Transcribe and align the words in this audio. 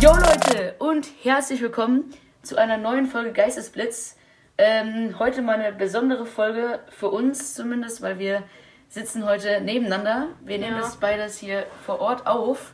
Jo 0.00 0.12
Leute 0.14 0.76
und 0.78 1.06
herzlich 1.22 1.60
willkommen 1.60 2.14
zu 2.42 2.56
einer 2.56 2.78
neuen 2.78 3.06
Folge 3.06 3.32
Geistesblitz. 3.32 4.16
Ähm, 4.56 5.18
heute 5.18 5.42
mal 5.42 5.60
eine 5.60 5.72
besondere 5.76 6.24
Folge 6.24 6.80
für 6.88 7.10
uns 7.10 7.54
zumindest, 7.54 8.00
weil 8.00 8.18
wir 8.18 8.42
sitzen 8.88 9.26
heute 9.26 9.60
nebeneinander. 9.60 10.28
Wir 10.42 10.58
nehmen 10.58 10.76
Ja. 10.76 10.80
das 10.80 10.96
beides 10.96 11.38
hier 11.38 11.66
vor 11.84 12.00
Ort 12.00 12.26
auf. 12.26 12.72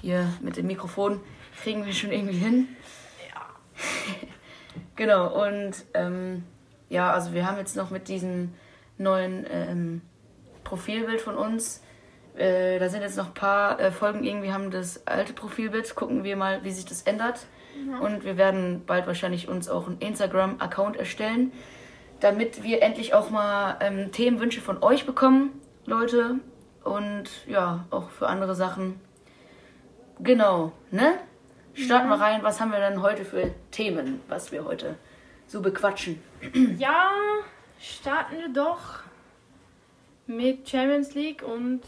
Hier 0.00 0.32
mit 0.40 0.56
dem 0.56 0.66
Mikrofon 0.66 1.20
kriegen 1.62 1.86
wir 1.86 1.92
schon 1.92 2.10
irgendwie 2.10 2.38
hin. 2.38 2.68
genau 4.96 5.44
und 5.44 5.84
ähm, 5.94 6.42
ja, 6.88 7.12
also 7.12 7.34
wir 7.34 7.46
haben 7.46 7.58
jetzt 7.58 7.76
noch 7.76 7.90
mit 7.90 8.08
diesem 8.08 8.52
neuen 8.96 9.46
ähm, 9.48 10.02
Profilbild 10.64 11.20
von 11.20 11.36
uns. 11.36 11.82
Äh, 12.38 12.78
da 12.78 12.88
sind 12.88 13.02
jetzt 13.02 13.16
noch 13.16 13.28
ein 13.28 13.34
paar 13.34 13.80
äh, 13.80 13.90
Folgen 13.90 14.22
irgendwie 14.22 14.52
haben 14.52 14.70
das 14.70 15.06
alte 15.06 15.32
Profilbild. 15.32 15.94
Gucken 15.94 16.22
wir 16.22 16.36
mal, 16.36 16.62
wie 16.62 16.70
sich 16.70 16.84
das 16.84 17.02
ändert. 17.02 17.46
Und 18.00 18.24
wir 18.24 18.36
werden 18.36 18.82
bald 18.86 19.06
wahrscheinlich 19.06 19.48
uns 19.48 19.68
auch 19.68 19.86
einen 19.86 19.98
Instagram-Account 19.98 20.96
erstellen, 20.96 21.52
damit 22.20 22.64
wir 22.64 22.82
endlich 22.82 23.14
auch 23.14 23.30
mal 23.30 23.76
ähm, 23.80 24.10
Themenwünsche 24.10 24.60
von 24.60 24.82
euch 24.82 25.06
bekommen, 25.06 25.60
Leute. 25.86 26.36
Und 26.82 27.30
ja, 27.46 27.86
auch 27.90 28.10
für 28.10 28.26
andere 28.26 28.54
Sachen. 28.54 29.00
Genau, 30.20 30.72
ne? 30.90 31.14
Starten 31.74 32.08
wir 32.08 32.20
rein. 32.20 32.42
Was 32.42 32.60
haben 32.60 32.72
wir 32.72 32.80
denn 32.80 33.02
heute 33.02 33.24
für 33.24 33.52
Themen, 33.70 34.20
was 34.28 34.50
wir 34.50 34.64
heute 34.64 34.96
so 35.46 35.60
bequatschen? 35.60 36.20
Ja, 36.78 37.10
starten 37.80 38.36
wir 38.38 38.48
doch 38.52 39.00
mit 40.26 40.68
Champions 40.68 41.14
League 41.14 41.42
und 41.42 41.82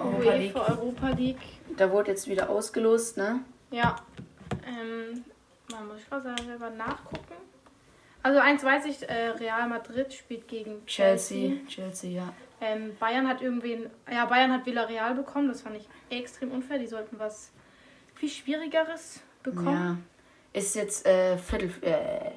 Europa 0.00 0.34
League. 0.34 0.56
Europa 0.56 1.08
League. 1.10 1.76
Da 1.76 1.90
wurde 1.90 2.10
jetzt 2.10 2.28
wieder 2.28 2.48
ausgelost, 2.50 3.16
ne? 3.16 3.40
Ja, 3.70 3.96
ähm, 4.66 5.24
man 5.70 5.86
muss 5.88 5.98
ich 5.98 6.08
gerade 6.10 6.34
selber 6.42 6.70
nachgucken. 6.70 7.34
Also 8.22 8.38
eins 8.40 8.62
weiß 8.62 8.84
ich, 8.86 9.08
äh, 9.08 9.28
Real 9.30 9.68
Madrid 9.68 10.12
spielt 10.12 10.46
gegen 10.48 10.84
Chelsea. 10.86 11.50
Chelsea, 11.50 11.66
Chelsea, 11.68 12.10
ja. 12.10 12.32
Ähm, 12.60 12.94
Bayern 12.98 13.26
hat 13.26 13.40
irgendwen, 13.40 13.88
ja 14.12 14.26
Bayern 14.26 14.52
hat 14.52 14.66
Villarreal 14.66 15.14
bekommen, 15.14 15.48
das 15.48 15.62
fand 15.62 15.76
ich 15.76 15.88
extrem 16.10 16.50
unfair. 16.52 16.78
Die 16.78 16.86
sollten 16.86 17.18
was 17.18 17.50
viel 18.16 18.28
Schwierigeres 18.28 19.20
bekommen. 19.42 20.02
Ja. 20.52 20.58
Ist 20.60 20.74
jetzt 20.74 21.06
äh, 21.06 21.38
Viertel, 21.38 21.72
äh, 21.82 22.32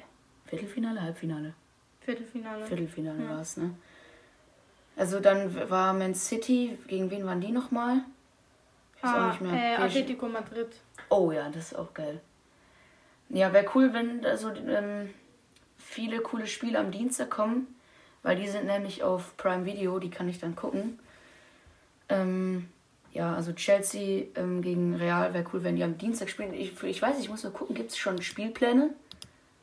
Viertelfinale, 0.46 1.02
Halbfinale? 1.02 1.52
Viertelfinale. 2.00 2.64
Viertelfinale 2.64 3.22
Ja. 3.22 3.30
war 3.30 3.40
es, 3.40 3.56
ne? 3.58 3.74
Also 4.96 5.20
dann 5.20 5.68
war 5.70 5.92
Man 5.92 6.14
City, 6.14 6.78
gegen 6.86 7.10
wen 7.10 7.26
waren 7.26 7.40
die 7.40 7.50
nochmal? 7.52 8.02
Ich 8.96 9.02
weiß 9.02 9.10
auch 9.12 9.16
Ah, 9.16 9.28
nicht 9.28 9.40
mehr. 9.40 9.52
äh, 9.54 9.74
Atletico 9.76 10.28
Madrid. 10.28 10.68
Oh 11.10 11.32
ja, 11.32 11.48
das 11.50 11.72
ist 11.72 11.74
auch 11.78 11.92
geil. 11.94 12.20
Ja, 13.28 13.52
wäre 13.52 13.66
cool, 13.74 13.92
wenn 13.92 14.24
also 14.24 14.50
ähm, 14.52 15.10
viele 15.76 16.20
coole 16.20 16.46
Spiele 16.46 16.78
am 16.78 16.90
Dienstag 16.92 17.30
kommen, 17.30 17.66
weil 18.22 18.36
die 18.36 18.46
sind 18.48 18.66
nämlich 18.66 19.02
auf 19.02 19.36
Prime 19.36 19.64
Video, 19.64 19.98
die 19.98 20.10
kann 20.10 20.28
ich 20.28 20.38
dann 20.38 20.54
gucken. 20.54 20.98
Ähm, 22.08 22.68
ja, 23.12 23.34
also 23.34 23.52
Chelsea 23.52 24.26
ähm, 24.36 24.62
gegen 24.62 24.94
Real 24.94 25.34
wäre 25.34 25.44
cool, 25.52 25.64
wenn 25.64 25.76
die 25.76 25.82
am 25.84 25.98
Dienstag 25.98 26.28
spielen. 26.30 26.54
Ich, 26.54 26.80
ich 26.82 27.02
weiß, 27.02 27.18
ich 27.18 27.28
muss 27.28 27.42
mal 27.44 27.50
gucken, 27.52 27.74
gibt 27.74 27.90
es 27.90 27.96
schon 27.96 28.20
Spielpläne? 28.22 28.90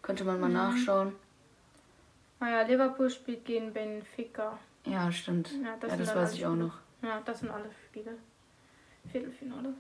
Könnte 0.02 0.24
man 0.26 0.40
mal 0.40 0.48
Mhm. 0.48 0.54
nachschauen. 0.56 1.14
Naja, 2.40 2.64
Liverpool 2.64 3.10
spielt 3.10 3.46
gegen 3.46 3.72
Benfica. 3.72 4.58
Ja, 4.86 5.12
stimmt. 5.12 5.52
Ja, 5.64 5.76
das 5.80 5.92
Ja, 5.92 5.98
das 5.98 6.16
weiß 6.16 6.34
ich 6.34 6.46
auch 6.46 6.56
noch. 6.56 6.74
Ja, 7.02 7.22
das 7.24 7.40
sind 7.40 7.50
alle 7.52 7.70
Spiele. 7.88 8.18
Viertelfinale. 9.12 9.74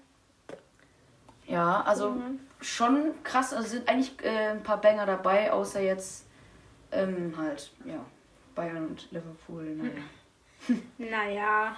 Ja, 1.48 1.82
also 1.82 2.12
Mhm. 2.12 2.39
schon 2.62 3.23
krass. 3.23 3.54
Also 3.54 3.70
sind 3.70 3.90
eigentlich 3.90 4.14
äh, 4.23 4.50
ein 4.52 4.64
paar 4.64 4.80
Banger 4.80 5.06
dabei, 5.06 5.52
außer 5.52 5.82
jetzt 5.82 6.26
ähm, 6.92 7.34
halt, 7.38 7.72
ja, 7.86 8.04
Bayern 8.56 8.88
und 8.88 9.11
Liverpool. 9.11 9.64
Naja. 9.76 9.92
Naja. 10.98 11.76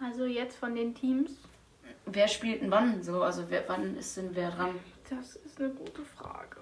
Also 0.00 0.26
jetzt 0.26 0.56
von 0.56 0.74
den 0.74 0.94
Teams. 0.94 1.32
Wer 2.06 2.28
spielt 2.28 2.62
denn 2.62 2.70
wann? 2.70 3.02
So, 3.02 3.22
also 3.22 3.44
wer, 3.50 3.68
wann 3.68 3.96
ist 3.96 4.16
denn 4.16 4.34
wer 4.34 4.50
dran? 4.50 4.78
Das 5.10 5.36
ist 5.36 5.60
eine 5.60 5.70
gute 5.70 6.04
Frage. 6.04 6.60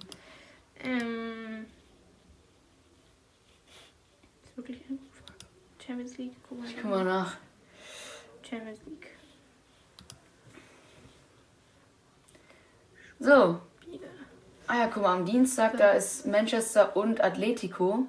ähm. 0.84 1.66
Wirklich 4.60 4.82
eine 4.88 4.98
gute 4.98 5.10
Frage. 5.16 5.38
Champions 5.86 6.18
League. 6.18 6.32
Guck 6.46 6.58
mal. 6.60 6.66
Ich 6.68 6.76
guck 6.76 6.90
mal 6.90 7.04
nach. 7.04 7.36
Champions 8.48 8.78
League. 8.86 9.06
So. 13.18 13.60
Ah 14.66 14.78
ja, 14.78 14.86
guck 14.92 15.02
mal, 15.02 15.16
am 15.16 15.24
Dienstag, 15.24 15.76
da 15.78 15.92
ist 15.92 16.26
Manchester 16.26 16.94
und 16.96 17.22
Atletico 17.24 18.06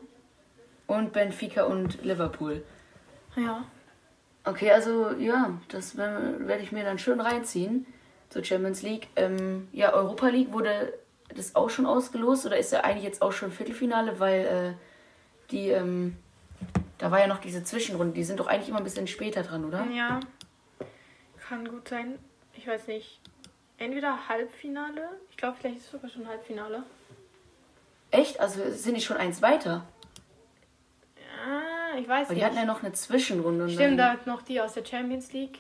und 0.88 1.14
Benfica 1.14 1.64
und 1.64 2.04
Liverpool. 2.04 2.64
Ja. 3.36 3.64
Okay, 4.44 4.72
also 4.72 5.12
ja, 5.12 5.58
das 5.70 5.96
wer- 5.98 6.46
werde 6.48 6.64
ich 6.64 6.72
mir 6.72 6.84
dann 6.84 7.00
schön 7.00 7.20
reinziehen 7.22 7.86
zur 8.30 8.44
Champions 8.44 8.82
League. 8.82 9.08
Ähm, 9.16 9.70
ja, 9.72 9.94
Europa 9.94 10.28
League 10.28 10.52
wurde 10.52 10.94
das 11.34 11.56
auch 11.56 11.70
schon 11.70 11.86
ausgelost 11.86 12.46
oder 12.46 12.58
ist 12.58 12.72
ja 12.74 12.82
eigentlich 12.82 13.06
jetzt 13.06 13.22
auch 13.22 13.32
schon 13.32 13.52
Viertelfinale, 13.52 14.20
weil 14.20 14.46
äh, 14.46 14.74
die, 15.52 15.70
ähm, 15.70 16.18
da 17.02 17.10
war 17.12 17.20
ja 17.20 17.28
noch 17.28 17.40
diese 17.40 17.64
Zwischenrunde, 17.64 18.14
die 18.14 18.24
sind 18.24 18.40
doch 18.40 18.48
eigentlich 18.48 18.70
immer 18.70 18.78
ein 18.78 18.84
bisschen 18.84 19.08
später 19.08 19.42
dran, 19.44 19.66
oder? 19.66 19.86
Ja. 19.86 20.20
Kann 21.48 21.68
gut 21.68 21.88
sein. 21.90 22.20
Ich 22.56 22.68
weiß 22.68 22.88
nicht. 22.88 23.20
Entweder 23.78 24.30
Halbfinale. 24.30 25.10
Ich 25.32 25.38
glaube, 25.38 25.58
vielleicht 25.60 25.78
ist 25.78 25.86
es 25.86 25.92
sogar 25.92 26.10
schon 26.10 26.28
Halbfinale. 26.28 26.84
Echt? 28.12 28.40
Also 28.40 28.62
sind 28.72 28.96
die 28.96 29.02
schon 29.02 29.18
eins 29.18 29.42
weiter? 29.42 29.84
Ja, 31.18 31.98
ich 32.00 32.08
weiß 32.08 32.28
die 32.28 32.36
nicht. 32.36 32.44
hatten 32.44 32.56
ja 32.56 32.66
noch 32.66 32.84
eine 32.84 32.94
Zwischenrunde. 32.94 33.64
und 33.66 33.72
Stimmt, 33.72 34.00
da 34.00 34.16
noch 34.26 34.42
die 34.44 34.62
aus 34.62 34.74
der 34.74 34.86
Champions 34.86 35.34
League 35.34 35.60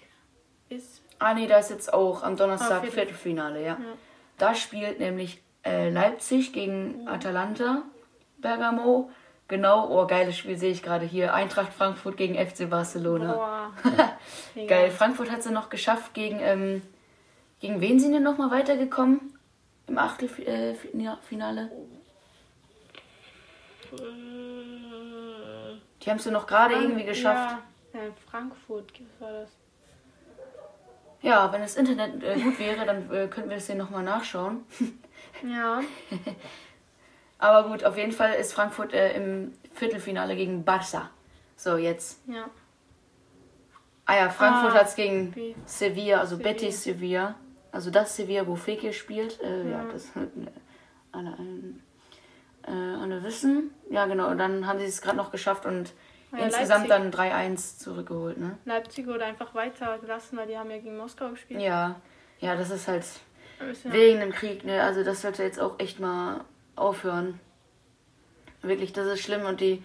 ist. 0.70 1.02
Ah 1.20 1.34
nee, 1.34 1.48
da 1.48 1.58
ist 1.58 1.70
jetzt 1.72 1.92
auch 1.94 2.24
am 2.24 2.36
Donnerstag 2.36 2.72
Ah, 2.72 2.82
Viertel- 2.82 2.92
Viertelfinale, 2.94 3.62
ja. 3.62 3.68
Ja. 3.74 3.78
Da 4.38 4.56
spielt 4.56 5.00
nämlich 5.00 5.42
äh, 5.64 5.90
Leipzig 5.90 6.54
gegen 6.54 7.08
Atalanta 7.08 7.84
Bergamo. 8.38 9.12
Genau, 9.52 9.86
oh, 9.90 10.08
geiles 10.08 10.38
Spiel 10.38 10.58
sehe 10.58 10.72
ich 10.72 10.82
gerade 10.82 11.06
hier. 11.06 11.34
Eintracht 11.34 11.74
Frankfurt 11.74 12.16
gegen 12.16 12.36
FC 12.36 12.70
Barcelona. 12.70 13.34
Boah. 13.34 13.74
Geil, 14.66 14.90
Frankfurt 14.92 15.30
hat 15.30 15.40
es 15.40 15.46
ja 15.46 15.52
noch 15.52 15.70
geschafft 15.70 16.14
gegen, 16.14 16.40
ähm, 16.40 16.82
gegen 17.60 17.82
wen 17.82 18.00
sind 18.00 18.14
denn 18.14 18.24
nochmal 18.24 18.50
weitergekommen? 18.50 19.38
Im 19.88 19.98
Achtelfinale? 19.98 21.70
Die 26.02 26.10
haben 26.10 26.18
es 26.18 26.24
ja 26.24 26.32
noch 26.32 26.48
gerade 26.48 26.76
irgendwie 26.76 27.04
geschafft. 27.04 27.58
Ja, 27.94 28.00
ja, 28.04 28.08
Frankfurt 28.30 28.94
was 29.20 29.20
war 29.20 29.34
das. 29.34 29.50
Ja, 31.22 31.52
wenn 31.52 31.60
das 31.60 31.76
Internet 31.76 32.24
äh, 32.24 32.40
gut 32.40 32.58
wäre, 32.58 32.86
dann 32.86 33.14
äh, 33.14 33.28
könnten 33.28 33.50
wir 33.50 33.58
das 33.58 33.68
hier 33.68 33.76
nochmal 33.76 34.04
nachschauen. 34.04 34.64
Ja. 35.44 35.82
Aber 37.42 37.68
gut, 37.68 37.84
auf 37.84 37.98
jeden 37.98 38.12
Fall 38.14 38.36
ist 38.36 38.54
Frankfurt 38.54 38.94
äh, 38.94 39.14
im 39.18 39.52
Viertelfinale 39.74 40.36
gegen 40.36 40.64
Barça. 40.64 41.10
So, 41.58 41.76
jetzt. 41.76 42.22
Ja. 42.28 42.46
Ah 44.06 44.16
ja, 44.16 44.30
Frankfurt 44.30 44.74
Ah, 44.74 44.80
hat's 44.80 44.96
gegen 44.96 45.36
wie- 45.36 45.56
Sevilla, 45.66 46.20
also 46.20 46.36
Sevilla. 46.38 46.52
Betis 46.54 46.84
Sevilla. 46.84 47.36
Also 47.72 47.90
das 47.92 48.16
Sevilla, 48.16 48.46
wo 48.48 48.56
Fekir 48.56 48.94
spielt. 48.94 49.40
Äh, 49.42 49.64
ja. 49.70 49.84
Ja. 49.84 49.86
das 49.92 50.10
alle, 51.12 51.36
äh, 52.68 52.72
alle 53.02 53.24
wissen. 53.24 53.72
Ja, 53.90 54.06
genau. 54.06 54.30
Und 54.30 54.38
dann 54.38 54.68
haben 54.68 54.80
sie 54.80 54.86
es 54.86 55.02
gerade 55.02 55.18
noch 55.18 55.32
geschafft 55.32 55.66
und 55.66 55.94
Ah 56.34 56.38
ja, 56.40 56.46
insgesamt 56.46 56.88
Leipzig. 56.88 57.12
dann 57.12 57.56
3-1 57.56 57.78
zurückgeholt, 57.80 58.38
ne? 58.38 58.58
Leipzig 58.66 59.06
wurde 59.08 59.26
einfach 59.26 59.54
weitergelassen, 59.54 60.38
weil 60.38 60.48
die 60.48 60.58
haben 60.58 60.70
ja 60.72 60.78
gegen 60.78 60.96
Moskau 60.98 61.30
gespielt. 61.30 61.60
Ja. 61.62 61.96
Ja, 62.40 62.56
das 62.56 62.70
ist 62.70 62.88
halt 62.88 63.06
wegen 63.86 64.20
dem 64.22 64.32
Krieg, 64.32 64.64
ne? 64.64 64.82
Also 64.82 65.04
das 65.04 65.22
sollte 65.22 65.44
jetzt 65.44 65.60
auch 65.60 65.80
echt 65.80 66.00
mal 66.00 66.42
aufhören. 66.76 67.40
Wirklich, 68.62 68.94
das 68.94 69.08
ist 69.08 69.22
schlimm 69.22 69.46
und 69.46 69.60
die 69.60 69.84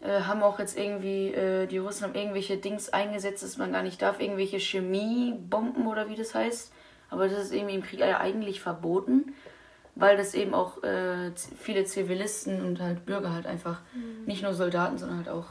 äh, 0.00 0.22
haben 0.22 0.42
auch 0.42 0.58
jetzt 0.58 0.78
irgendwie, 0.78 1.28
äh, 1.28 1.66
die 1.66 1.78
Russen 1.78 2.04
haben 2.04 2.14
irgendwelche 2.14 2.56
Dings 2.56 2.88
eingesetzt, 2.88 3.42
dass 3.42 3.56
man 3.56 3.72
gar 3.72 3.82
nicht 3.82 4.00
darf, 4.02 4.20
irgendwelche 4.20 4.58
Chemiebomben 4.58 5.86
oder 5.86 6.08
wie 6.08 6.16
das 6.16 6.34
heißt. 6.34 6.72
Aber 7.10 7.28
das 7.28 7.38
ist 7.38 7.52
irgendwie 7.52 7.74
im 7.74 7.82
Krieg 7.82 8.02
eigentlich 8.02 8.60
verboten, 8.60 9.34
weil 9.94 10.16
das 10.16 10.34
eben 10.34 10.54
auch 10.54 10.82
äh, 10.82 11.32
viele 11.60 11.84
Zivilisten 11.84 12.64
und 12.64 12.80
halt 12.80 13.04
Bürger 13.04 13.32
halt 13.32 13.46
einfach, 13.46 13.80
nicht 14.24 14.42
nur 14.42 14.54
Soldaten, 14.54 14.98
sondern 14.98 15.18
halt 15.18 15.28
auch 15.28 15.46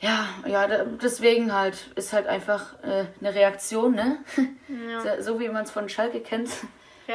ja, 0.00 0.26
ja, 0.46 0.66
deswegen 0.66 1.52
halt 1.52 1.88
ist 1.94 2.14
halt 2.14 2.26
einfach 2.26 2.82
äh, 2.82 3.04
eine 3.20 3.34
Reaktion, 3.34 3.94
ne? 3.94 4.18
Ja. 5.04 5.20
So 5.20 5.38
wie 5.40 5.48
man 5.48 5.64
es 5.64 5.70
von 5.70 5.88
Schalke 5.88 6.20
kennt, 6.20 6.48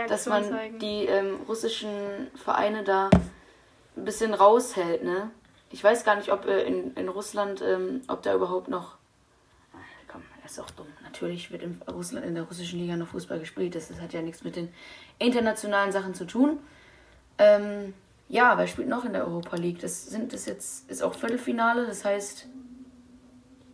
dass 0.08 0.26
man 0.26 0.44
zeigen. 0.44 0.80
die 0.80 1.06
ähm, 1.06 1.40
russischen 1.48 1.90
Vereine 2.36 2.84
da 2.84 3.10
ein 3.96 4.06
bisschen 4.06 4.34
raushält, 4.34 5.04
ne? 5.04 5.32
Ich 5.72 5.84
weiß 5.84 6.06
gar 6.06 6.16
nicht, 6.16 6.32
ob 6.32 6.46
äh, 6.46 6.64
in, 6.64 6.94
in 6.96 7.10
Russland, 7.10 7.62
ähm, 7.62 8.02
ob 8.08 8.22
da 8.24 8.34
überhaupt 8.34 8.68
noch. 8.68 8.96
Ah, 9.74 9.78
Komm, 10.08 10.22
Das 10.44 10.54
ist 10.54 10.60
auch 10.60 10.70
dumm. 10.72 10.88
Natürlich 11.04 11.52
wird 11.52 11.64
in 11.64 11.82
Russland 11.92 12.26
in 12.26 12.36
der 12.36 12.44
russischen 12.44 12.80
Liga 12.80 12.96
noch 12.96 13.08
Fußball 13.08 13.40
gespielt. 13.40 13.76
Das, 13.76 13.88
das 13.88 14.00
hat 14.00 14.14
ja 14.14 14.22
nichts 14.22 14.44
mit 14.44 14.56
den 14.56 14.72
internationalen 15.20 15.92
Sachen 15.92 16.14
zu 16.14 16.26
tun. 16.26 16.60
Ähm, 17.38 17.94
ja, 18.30 18.58
wer 18.58 18.68
spielt 18.68 18.88
noch 18.88 19.06
in 19.06 19.14
der 19.14 19.26
Europa 19.28 19.56
League? 19.58 19.80
Das 19.80 20.06
sind 20.08 20.34
das 20.34 20.46
jetzt 20.46 20.90
ist 20.90 21.04
auch 21.04 21.14
Viertelfinale, 21.14 21.86
das 21.86 22.04
heißt 22.06 22.48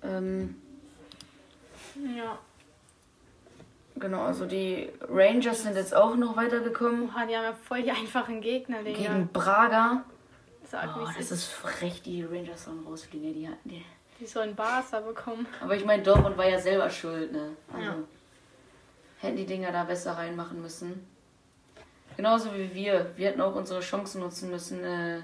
ähm, 0.03 0.55
Ja. 2.17 2.39
Genau, 3.99 4.21
also 4.23 4.45
die 4.45 4.89
Rangers 5.09 5.63
sind 5.63 5.75
jetzt 5.75 5.95
auch 5.95 6.15
noch 6.15 6.35
weitergekommen 6.35 7.09
Oha, 7.09 7.25
die 7.25 7.35
haben 7.35 7.43
ja 7.43 7.53
voll 7.53 7.83
die 7.83 7.91
einfachen 7.91 8.41
Gegner, 8.41 8.83
Digga. 8.83 8.97
gegen 8.97 9.27
Braga. 9.31 10.03
Sag, 10.69 10.95
Oh, 10.97 11.05
das 11.05 11.17
ist. 11.17 11.31
ist 11.31 11.45
frech, 11.51 12.01
die 12.01 12.23
Rangers 12.23 12.63
sollen 12.65 12.85
rausfliegen. 12.87 13.33
Die, 13.33 13.49
die. 13.65 13.85
Die 14.19 14.25
sollen 14.25 14.55
Barca 14.55 14.99
bekommen. 14.99 15.45
Aber 15.61 15.75
ich 15.75 15.83
meine, 15.83 16.03
Dortmund 16.03 16.37
war 16.37 16.47
ja 16.47 16.59
selber 16.59 16.89
schuld, 16.89 17.31
ne? 17.33 17.49
Also 17.73 17.85
Ja. 17.85 17.95
hätten 19.17 19.35
die 19.37 19.45
Dinger 19.47 19.71
da 19.71 19.83
besser 19.83 20.13
reinmachen 20.13 20.61
müssen. 20.61 21.05
Genauso 22.15 22.53
wie 22.53 22.73
wir. 22.73 23.11
Wir 23.15 23.29
hätten 23.29 23.41
auch 23.41 23.55
unsere 23.55 23.79
Chancen 23.79 24.21
nutzen 24.21 24.49
müssen. 24.51 24.83
Äh, 24.83 25.17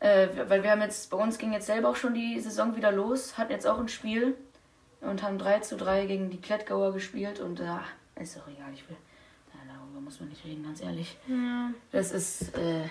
äh, 0.00 0.28
weil 0.48 0.62
wir 0.62 0.70
haben 0.72 0.82
jetzt, 0.82 1.08
bei 1.10 1.16
uns 1.16 1.38
ging 1.38 1.52
jetzt 1.52 1.66
selber 1.66 1.88
auch 1.90 1.96
schon 1.96 2.14
die 2.14 2.38
Saison 2.40 2.74
wieder 2.76 2.90
los, 2.92 3.38
hatten 3.38 3.52
jetzt 3.52 3.66
auch 3.66 3.78
ein 3.78 3.88
Spiel 3.88 4.36
und 5.00 5.22
haben 5.22 5.38
3 5.38 5.60
zu 5.60 5.76
3 5.76 6.06
gegen 6.06 6.30
die 6.30 6.40
Klettgauer 6.40 6.92
gespielt 6.92 7.40
und 7.40 7.60
äh, 7.60 7.66
ist 8.20 8.36
doch 8.36 8.48
egal, 8.48 8.72
ich 8.74 8.88
will. 8.88 8.96
Ja, 9.54 9.60
darüber 9.74 10.00
muss 10.00 10.20
man 10.20 10.28
nicht 10.28 10.44
reden, 10.44 10.64
ganz 10.64 10.80
ehrlich. 10.82 11.16
Ja. 11.28 11.70
Das 11.92 12.12
ist, 12.12 12.56
äh, 12.56 12.84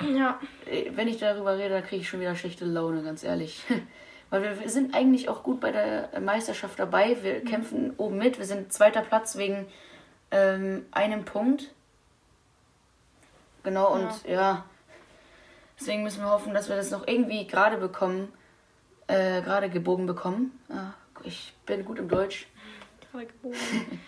Ja. 0.00 0.40
äh, 0.66 0.90
wenn 0.94 1.08
ich 1.08 1.18
darüber 1.18 1.56
rede, 1.58 1.70
dann 1.74 1.84
kriege 1.84 2.02
ich 2.02 2.08
schon 2.08 2.20
wieder 2.20 2.34
schlechte 2.34 2.64
Laune, 2.64 3.02
ganz 3.02 3.22
ehrlich. 3.22 3.62
Weil 4.30 4.58
wir, 4.58 4.68
sind 4.70 4.94
eigentlich 4.94 5.28
auch 5.28 5.42
gut 5.42 5.60
bei 5.60 5.70
der 5.72 6.18
Meisterschaft 6.20 6.78
dabei. 6.78 7.22
Wir 7.22 7.44
kämpfen 7.44 7.92
oben 7.98 8.16
mit. 8.16 8.38
Wir 8.38 8.46
sind 8.46 8.72
zweiter 8.72 9.02
Platz 9.02 9.36
wegen 9.36 9.66
ähm, 10.30 10.86
einem 10.90 11.26
Punkt. 11.26 11.70
Genau, 13.62 13.92
und 13.92 14.10
ja. 14.26 14.64
Deswegen 15.78 16.02
müssen 16.02 16.22
wir 16.22 16.30
hoffen, 16.30 16.54
dass 16.54 16.70
wir 16.70 16.76
das 16.76 16.90
noch 16.90 17.06
irgendwie 17.06 17.46
gerade 17.46 17.76
bekommen. 17.76 18.32
Äh, 19.06 19.42
gerade 19.42 19.68
gebogen 19.68 20.06
bekommen. 20.06 20.58
Ja, 20.70 20.94
ich 21.24 21.54
bin 21.66 21.84
gut 21.84 21.98
im 21.98 22.08
Deutsch. 22.08 22.46
Gerade 23.10 23.26
geboren. 23.26 23.56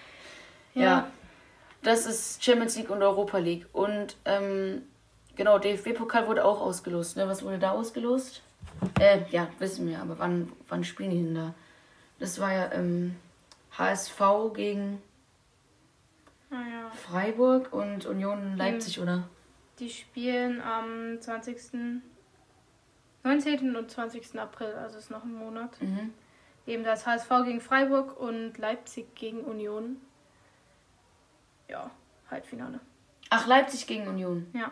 Ja. 0.74 1.08
Das 1.84 2.04
ist 2.04 2.42
Champions 2.42 2.76
League 2.76 2.90
und 2.90 3.00
Europa 3.00 3.38
League. 3.38 3.66
Und 3.72 4.16
ähm, 4.24 4.82
genau, 5.36 5.60
DFB-Pokal 5.60 6.26
wurde 6.26 6.44
auch 6.44 6.60
ausgelost. 6.60 7.16
Ne? 7.16 7.28
Was 7.28 7.44
wurde 7.44 7.60
da 7.60 7.70
ausgelost? 7.70 8.42
Äh, 8.98 9.20
ja, 9.30 9.48
wissen 9.60 9.86
wir, 9.86 10.00
aber 10.00 10.18
wann, 10.18 10.50
wann 10.68 10.82
spielen 10.82 11.10
die 11.10 11.22
denn 11.22 11.34
da? 11.34 11.54
Das 12.18 12.40
war 12.40 12.52
ja 12.52 12.72
ähm, 12.72 13.14
HSV 13.78 14.20
gegen 14.54 15.00
Naja. 16.50 16.90
Freiburg 16.90 17.72
und 17.72 18.06
Union 18.06 18.56
Leipzig, 18.56 18.98
oder? 18.98 19.28
Die 19.78 19.90
spielen 19.90 20.60
am 20.62 21.20
20. 21.20 22.00
19. 23.24 23.76
und 23.76 23.90
20. 23.90 24.38
April, 24.38 24.74
also 24.74 24.98
ist 24.98 25.10
noch 25.10 25.24
ein 25.24 25.34
Monat. 25.34 25.80
Mhm. 25.80 26.12
Eben 26.66 26.84
das 26.84 27.06
HSV 27.06 27.28
gegen 27.44 27.60
Freiburg 27.60 28.18
und 28.18 28.56
Leipzig 28.58 29.14
gegen 29.14 29.40
Union. 29.40 30.00
Ja, 31.68 31.90
Halbfinale. 32.30 32.80
Ach, 33.30 33.46
Leipzig 33.46 33.86
gegen 33.86 34.08
Union. 34.08 34.46
Ja. 34.54 34.70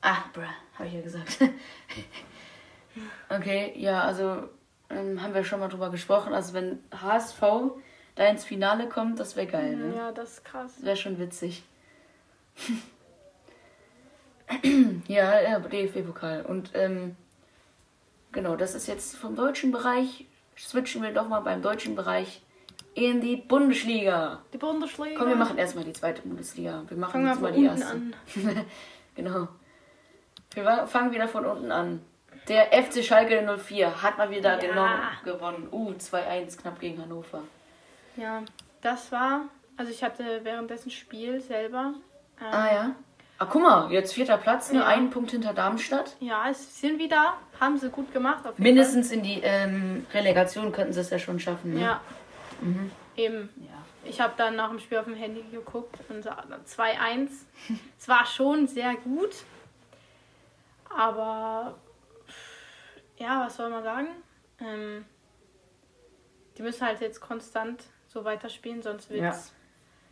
Ah, 0.00 0.24
bruh, 0.32 0.42
habe 0.74 0.88
ich 0.88 0.94
ja 0.94 1.00
gesagt. 1.00 1.38
okay, 3.28 3.72
ja, 3.76 4.02
also 4.02 4.48
ähm, 4.90 5.22
haben 5.22 5.34
wir 5.34 5.44
schon 5.44 5.60
mal 5.60 5.68
drüber 5.68 5.90
gesprochen. 5.90 6.32
Also 6.32 6.54
wenn 6.54 6.82
HSV 6.92 7.40
da 8.14 8.26
ins 8.26 8.44
Finale 8.44 8.88
kommt, 8.88 9.18
das 9.18 9.36
wäre 9.36 9.46
geil, 9.46 9.76
ne? 9.76 9.96
Ja, 9.96 10.12
das 10.12 10.34
ist 10.34 10.44
krass. 10.44 10.74
Das 10.76 10.84
wäre 10.84 10.96
schon 10.96 11.18
witzig. 11.18 11.64
ja, 15.08 15.40
ja, 15.40 15.58
DFB-Pokal. 15.58 16.44
Und 16.46 16.70
ähm, 16.74 17.16
genau, 18.32 18.56
das 18.56 18.74
ist 18.74 18.86
jetzt 18.86 19.16
vom 19.16 19.36
deutschen 19.36 19.72
Bereich. 19.72 20.26
Switchen 20.56 21.02
wir 21.02 21.12
doch 21.12 21.28
mal 21.28 21.40
beim 21.40 21.62
deutschen 21.62 21.94
Bereich 21.96 22.42
in 22.94 23.20
die 23.20 23.36
Bundesliga. 23.36 24.40
Die 24.52 24.58
Bundesliga. 24.58 25.18
Komm, 25.18 25.28
wir 25.28 25.36
machen 25.36 25.58
erstmal 25.58 25.84
die 25.84 25.92
zweite 25.92 26.22
Bundesliga. 26.22 26.82
Wir 26.88 26.96
machen 26.96 27.12
Fangen 27.12 27.26
jetzt 27.28 27.40
mal 27.40 27.52
von 27.52 27.60
die 27.60 27.68
unten 27.68 27.80
erste. 27.82 28.50
an. 28.56 28.64
Genau. 29.16 29.48
Wir 30.54 30.86
fangen 30.88 31.12
wieder 31.12 31.28
von 31.28 31.44
unten 31.46 31.70
an. 31.70 32.00
Der 32.48 32.66
FC 32.72 33.02
Schalke 33.04 33.40
04 33.58 34.02
hat 34.02 34.18
mal 34.18 34.30
wieder 34.30 34.62
Ja. 34.64 35.12
gewonnen. 35.24 35.68
Uh, 35.72 35.92
2-1 35.92 36.58
knapp 36.60 36.78
gegen 36.80 37.00
Hannover. 37.00 37.42
Ja, 38.16 38.42
das 38.80 39.10
war. 39.12 39.42
Also 39.76 39.90
ich 39.92 40.02
hatte 40.04 40.40
währenddessen 40.42 40.90
Spiel 40.90 41.40
selber. 41.40 41.94
Ähm, 42.40 42.46
Ah 42.52 42.72
ja. 42.72 42.90
Ah, 43.38 43.46
guck 43.46 43.62
mal, 43.62 43.90
jetzt 43.92 44.14
vierter 44.14 44.38
Platz, 44.38 44.70
nur 44.70 44.82
Ja. 44.82 44.88
einen 44.88 45.10
Punkt 45.10 45.32
hinter 45.32 45.52
Darmstadt. 45.52 46.16
Ja, 46.20 46.48
es 46.50 46.80
sind 46.80 46.98
wieder. 46.98 47.34
Haben 47.60 47.76
sie 47.78 47.90
gut 47.90 48.12
gemacht. 48.12 48.44
Mindestens 48.58 49.10
in 49.10 49.22
die 49.22 49.40
ähm, 49.42 50.06
Relegation 50.14 50.70
könnten 50.72 50.92
sie 50.92 51.00
es 51.00 51.10
ja 51.10 51.18
schon 51.18 51.40
schaffen. 51.40 51.72
Fall. 51.72 51.80
Ne? 51.80 51.86
Ja. 51.86 52.00
Mhm. 52.60 52.90
Eben. 53.16 53.48
ja. 53.58 53.72
Ich 54.06 54.20
habe 54.20 54.34
dann 54.36 54.54
nach 54.56 54.68
dem 54.68 54.78
Spiel 54.78 54.98
auf 54.98 55.06
dem 55.06 55.14
Handy 55.14 55.42
geguckt 55.50 55.98
und 56.10 56.22
sah 56.22 56.44
dann 56.48 56.62
2-1. 56.66 57.28
es 57.98 58.08
war 58.08 58.24
schon 58.26 58.66
sehr 58.68 58.94
gut. 58.96 59.34
Aber 60.90 61.74
ja, 63.16 63.44
was 63.46 63.56
soll 63.56 63.70
man 63.70 63.82
sagen? 63.82 64.08
Ähm, 64.60 65.04
die 66.56 66.62
müssen 66.62 66.86
halt 66.86 67.00
jetzt 67.00 67.20
konstant 67.20 67.82
so 68.06 68.24
weiterspielen, 68.24 68.82
sonst 68.82 69.10
wird 69.10 69.24
es. 69.24 69.52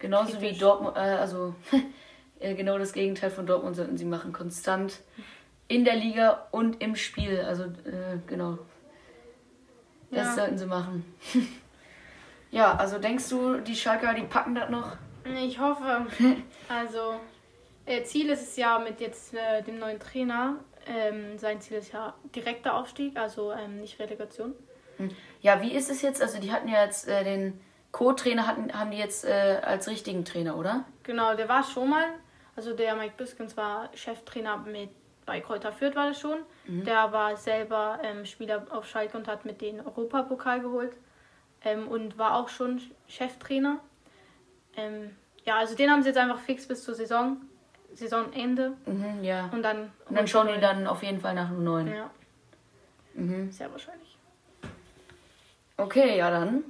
Genauso 0.01 0.35
wie 0.41 0.47
Kritisch. 0.47 0.59
Dortmund, 0.59 0.97
äh, 0.97 1.01
also 1.01 1.55
genau 2.55 2.79
das 2.79 2.93
Gegenteil 2.93 3.31
von 3.31 3.47
Dortmund 3.47 3.77
sollten 3.77 3.97
sie 3.97 4.05
machen. 4.05 4.33
Konstant 4.33 5.01
in 5.69 5.85
der 5.85 5.97
Liga 5.97 6.47
und 6.51 6.83
im 6.83 6.97
Spiel. 6.97 7.41
Also 7.41 7.65
äh, 7.65 8.19
genau. 8.27 8.59
Das 10.11 10.27
Ja. 10.29 10.35
sollten 10.35 10.59
sie 10.59 10.67
machen. 10.67 11.05
ja, 12.51 12.75
also 12.77 12.99
denkst 12.99 13.29
du, 13.31 13.59
die 13.61 13.75
Schalker, 13.77 14.13
die 14.15 14.23
packen 14.23 14.55
das 14.55 14.69
noch? 14.71 14.97
Ich 15.25 15.59
hoffe. 15.59 16.07
Also, 16.69 17.15
äh, 17.87 18.03
Ziel 18.05 18.31
ist 18.31 18.43
es 18.43 18.57
ja 18.57 18.79
mit 18.79 19.01
jetzt 19.01 19.35
äh, 19.35 19.63
dem 19.63 19.79
neuen 19.79 19.99
Trainer. 20.01 20.57
Ähm, 20.87 21.37
sein 21.39 21.61
Ziel 21.61 21.77
ist 21.79 21.93
ja 21.93 22.15
direkter 22.35 22.75
Aufstieg, 22.75 23.17
also 23.17 23.53
ähm, 23.53 23.81
nicht 23.81 23.99
Relegation. 23.99 24.55
Ja, 25.43 25.61
wie 25.63 25.73
ist 25.73 25.91
es 25.91 26.03
jetzt? 26.03 26.23
Also 26.23 26.41
die 26.41 26.51
hatten 26.53 26.69
ja 26.69 26.85
jetzt 26.85 27.09
äh, 27.09 27.25
den 27.25 27.61
Co-Trainer, 27.93 28.47
hatten, 28.47 28.73
haben 28.73 28.91
die 28.91 28.97
jetzt 28.99 29.25
äh, 29.25 29.59
als 29.63 29.87
richtigen 29.89 30.25
Trainer, 30.25 30.57
oder? 30.57 30.85
Genau, 31.03 31.35
der 31.35 31.49
war 31.49 31.63
schon 31.63 31.91
mal. 31.91 32.05
Also 32.57 32.75
der 32.75 32.95
Mike 32.97 33.15
Biskens 33.17 33.57
war 33.57 33.89
Cheftrainer 33.95 34.59
mit 34.59 34.91
bei 35.25 35.41
Kräuter 35.41 35.73
Fürth 35.73 35.95
war 35.95 36.09
das 36.09 36.21
schon. 36.21 36.39
Der 36.67 37.13
war 37.13 37.37
selber 37.37 38.01
ähm, 38.03 38.27
Spieler 38.27 38.67
auf 38.71 38.87
Schalke 38.89 39.17
und 39.17 39.29
hat 39.29 39.45
mit 39.45 39.61
den 39.61 39.81
Europapokal 39.81 40.61
geholt. 40.61 40.97
Ähm, 41.65 41.87
und 41.87 42.19
war 42.19 42.37
auch 42.37 42.49
schon 42.49 42.81
Cheftrainer. 43.07 43.79
Ähm, 44.77 45.15
ja, 45.45 45.57
also 45.59 45.77
den 45.77 45.91
haben 45.91 46.03
sie 46.03 46.09
jetzt 46.09 46.19
einfach 46.19 46.41
fix 46.41 46.67
bis 46.67 46.83
zur 46.83 46.95
Saison. 46.95 47.37
Saisonende. 47.95 48.73
Mhm, 48.87 49.23
ja. 49.23 49.49
Und 49.53 49.63
dann. 49.63 49.93
Und 50.09 50.17
dann 50.17 50.27
schauen 50.27 50.49
die 50.53 50.61
dann 50.61 50.87
auf 50.89 51.03
jeden 51.05 51.21
Fall 51.21 51.35
nach 51.35 51.49
einem 51.49 51.63
neuen. 51.65 51.95
Ja, 51.95 52.11
Mhm. 53.15 53.53
sehr 53.53 53.71
wahrscheinlich. 53.71 54.17
Okay, 55.77 56.17
ja 56.19 56.31
dann. 56.31 56.65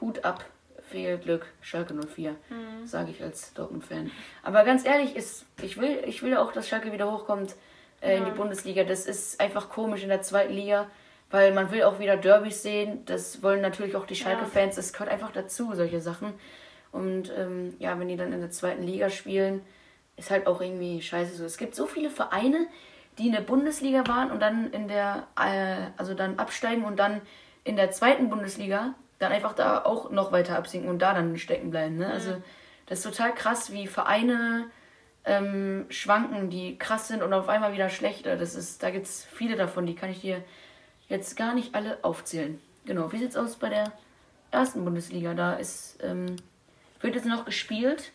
Hut 0.00 0.24
ab. 0.24 0.44
Viel 0.90 1.18
Glück, 1.18 1.46
Schalke 1.60 1.94
04, 1.94 2.30
Mhm. 2.50 2.86
sage 2.86 3.10
ich 3.10 3.22
als 3.22 3.52
Dortmund-Fan. 3.54 4.10
Aber 4.42 4.64
ganz 4.64 4.84
ehrlich, 4.84 5.16
ist, 5.16 5.44
ich, 5.62 5.78
will, 5.78 6.02
ich 6.06 6.22
will 6.22 6.36
auch, 6.36 6.52
dass 6.52 6.68
Schalke 6.68 6.92
wieder 6.92 7.10
hochkommt 7.10 7.54
äh, 8.00 8.16
in 8.16 8.24
die 8.24 8.30
Ja. 8.30 8.36
Bundesliga. 8.36 8.84
Das 8.84 9.06
ist 9.06 9.40
einfach 9.40 9.68
komisch 9.68 10.02
in 10.02 10.08
der 10.08 10.22
zweiten 10.22 10.52
Liga, 10.54 10.86
weil 11.30 11.52
man 11.52 11.70
will 11.70 11.82
auch 11.82 11.98
wieder 11.98 12.16
Derbys 12.16 12.62
sehen. 12.62 13.04
Das 13.04 13.42
wollen 13.42 13.60
natürlich 13.60 13.96
auch 13.96 14.06
die 14.06 14.14
Schalke-Fans. 14.16 14.76
Das 14.76 14.92
gehört 14.92 15.10
einfach 15.10 15.32
dazu, 15.32 15.74
solche 15.74 16.00
Sachen. 16.00 16.32
Und 16.90 17.30
ähm, 17.36 17.74
ja, 17.78 17.98
wenn 18.00 18.08
die 18.08 18.16
dann 18.16 18.32
in 18.32 18.40
der 18.40 18.50
zweiten 18.50 18.82
Liga 18.82 19.10
spielen, 19.10 19.60
ist 20.16 20.30
halt 20.30 20.46
auch 20.46 20.60
irgendwie 20.62 21.02
scheiße 21.02 21.34
so. 21.36 21.44
Es 21.44 21.58
gibt 21.58 21.74
so 21.74 21.86
viele 21.86 22.08
Vereine, 22.10 22.66
die 23.18 23.26
in 23.26 23.32
der 23.32 23.40
Bundesliga 23.42 24.06
waren 24.06 24.30
und 24.30 24.40
dann 24.40 24.70
in 24.72 24.88
der, 24.88 25.26
äh, 25.38 25.90
also 25.98 26.14
dann 26.14 26.38
absteigen 26.38 26.84
und 26.84 26.96
dann 26.98 27.20
in 27.64 27.76
der 27.76 27.90
zweiten 27.90 28.30
Bundesliga 28.30 28.94
dann 29.18 29.32
einfach 29.32 29.52
da 29.54 29.84
auch 29.84 30.10
noch 30.10 30.32
weiter 30.32 30.56
absinken 30.56 30.88
und 30.88 31.00
da 31.00 31.14
dann 31.14 31.36
stecken 31.38 31.70
bleiben. 31.70 31.96
Ne? 31.96 32.10
Also 32.10 32.36
das 32.86 32.98
ist 33.00 33.04
total 33.04 33.34
krass, 33.34 33.72
wie 33.72 33.86
Vereine 33.86 34.66
ähm, 35.24 35.86
schwanken, 35.90 36.50
die 36.50 36.78
krass 36.78 37.08
sind 37.08 37.22
und 37.22 37.32
auf 37.32 37.48
einmal 37.48 37.72
wieder 37.72 37.90
schlechter. 37.90 38.36
Das 38.36 38.54
ist, 38.54 38.82
da 38.82 38.90
gibt 38.90 39.06
es 39.06 39.24
viele 39.24 39.56
davon, 39.56 39.86
die 39.86 39.94
kann 39.94 40.10
ich 40.10 40.20
dir 40.20 40.42
jetzt 41.08 41.36
gar 41.36 41.54
nicht 41.54 41.74
alle 41.74 41.98
aufzählen. 42.02 42.60
Genau, 42.86 43.12
wie 43.12 43.18
sieht's 43.18 43.36
aus 43.36 43.56
bei 43.56 43.68
der 43.68 43.92
ersten 44.50 44.84
Bundesliga? 44.84 45.34
Da 45.34 45.54
ist, 45.54 45.98
ähm, 46.02 46.36
wird 47.00 47.14
jetzt 47.14 47.26
noch 47.26 47.44
gespielt. 47.44 48.12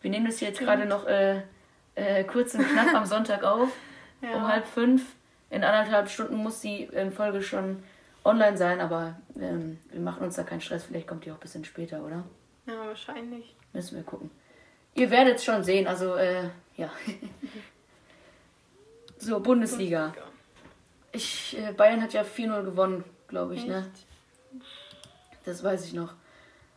Wir 0.00 0.10
nehmen 0.10 0.26
das 0.26 0.38
hier 0.38 0.48
jetzt 0.48 0.60
gerade 0.60 0.86
noch 0.86 1.06
äh, 1.06 1.42
äh, 1.94 2.24
kurz 2.24 2.54
und 2.54 2.66
knapp 2.66 2.94
am 2.94 3.04
Sonntag 3.06 3.44
auf, 3.44 3.68
Ja. 4.22 4.34
um 4.34 4.48
halb 4.48 4.66
fünf. 4.66 5.02
In 5.50 5.62
anderthalb 5.64 6.08
Stunden 6.08 6.36
muss 6.36 6.60
die 6.60 6.84
ähm, 6.94 7.12
Folge 7.12 7.42
schon 7.42 7.82
online 8.24 8.56
sein, 8.56 8.80
aber 8.80 9.16
ähm, 9.40 9.78
wir 9.90 10.00
machen 10.00 10.24
uns 10.24 10.36
da 10.36 10.42
keinen 10.42 10.60
Stress. 10.60 10.84
Vielleicht 10.84 11.06
kommt 11.06 11.24
die 11.24 11.30
auch 11.30 11.36
ein 11.36 11.40
bisschen 11.40 11.64
später, 11.64 12.04
oder? 12.04 12.24
Ja, 12.66 12.86
wahrscheinlich. 12.86 13.54
Müssen 13.72 13.96
wir 13.96 14.04
gucken. 14.04 14.30
Ihr 14.94 15.10
werdet 15.10 15.36
es 15.36 15.44
schon 15.44 15.64
sehen, 15.64 15.86
also 15.86 16.14
äh, 16.16 16.48
ja. 16.76 16.90
so, 19.18 19.40
Bundesliga. 19.40 20.12
Ich, 21.12 21.56
äh, 21.58 21.72
Bayern 21.72 22.02
hat 22.02 22.12
ja 22.12 22.22
4-0 22.22 22.64
gewonnen, 22.64 23.04
glaube 23.28 23.54
ich, 23.54 23.66
ne? 23.66 23.90
Das 25.44 25.64
weiß 25.64 25.86
ich 25.86 25.92
noch. 25.92 26.12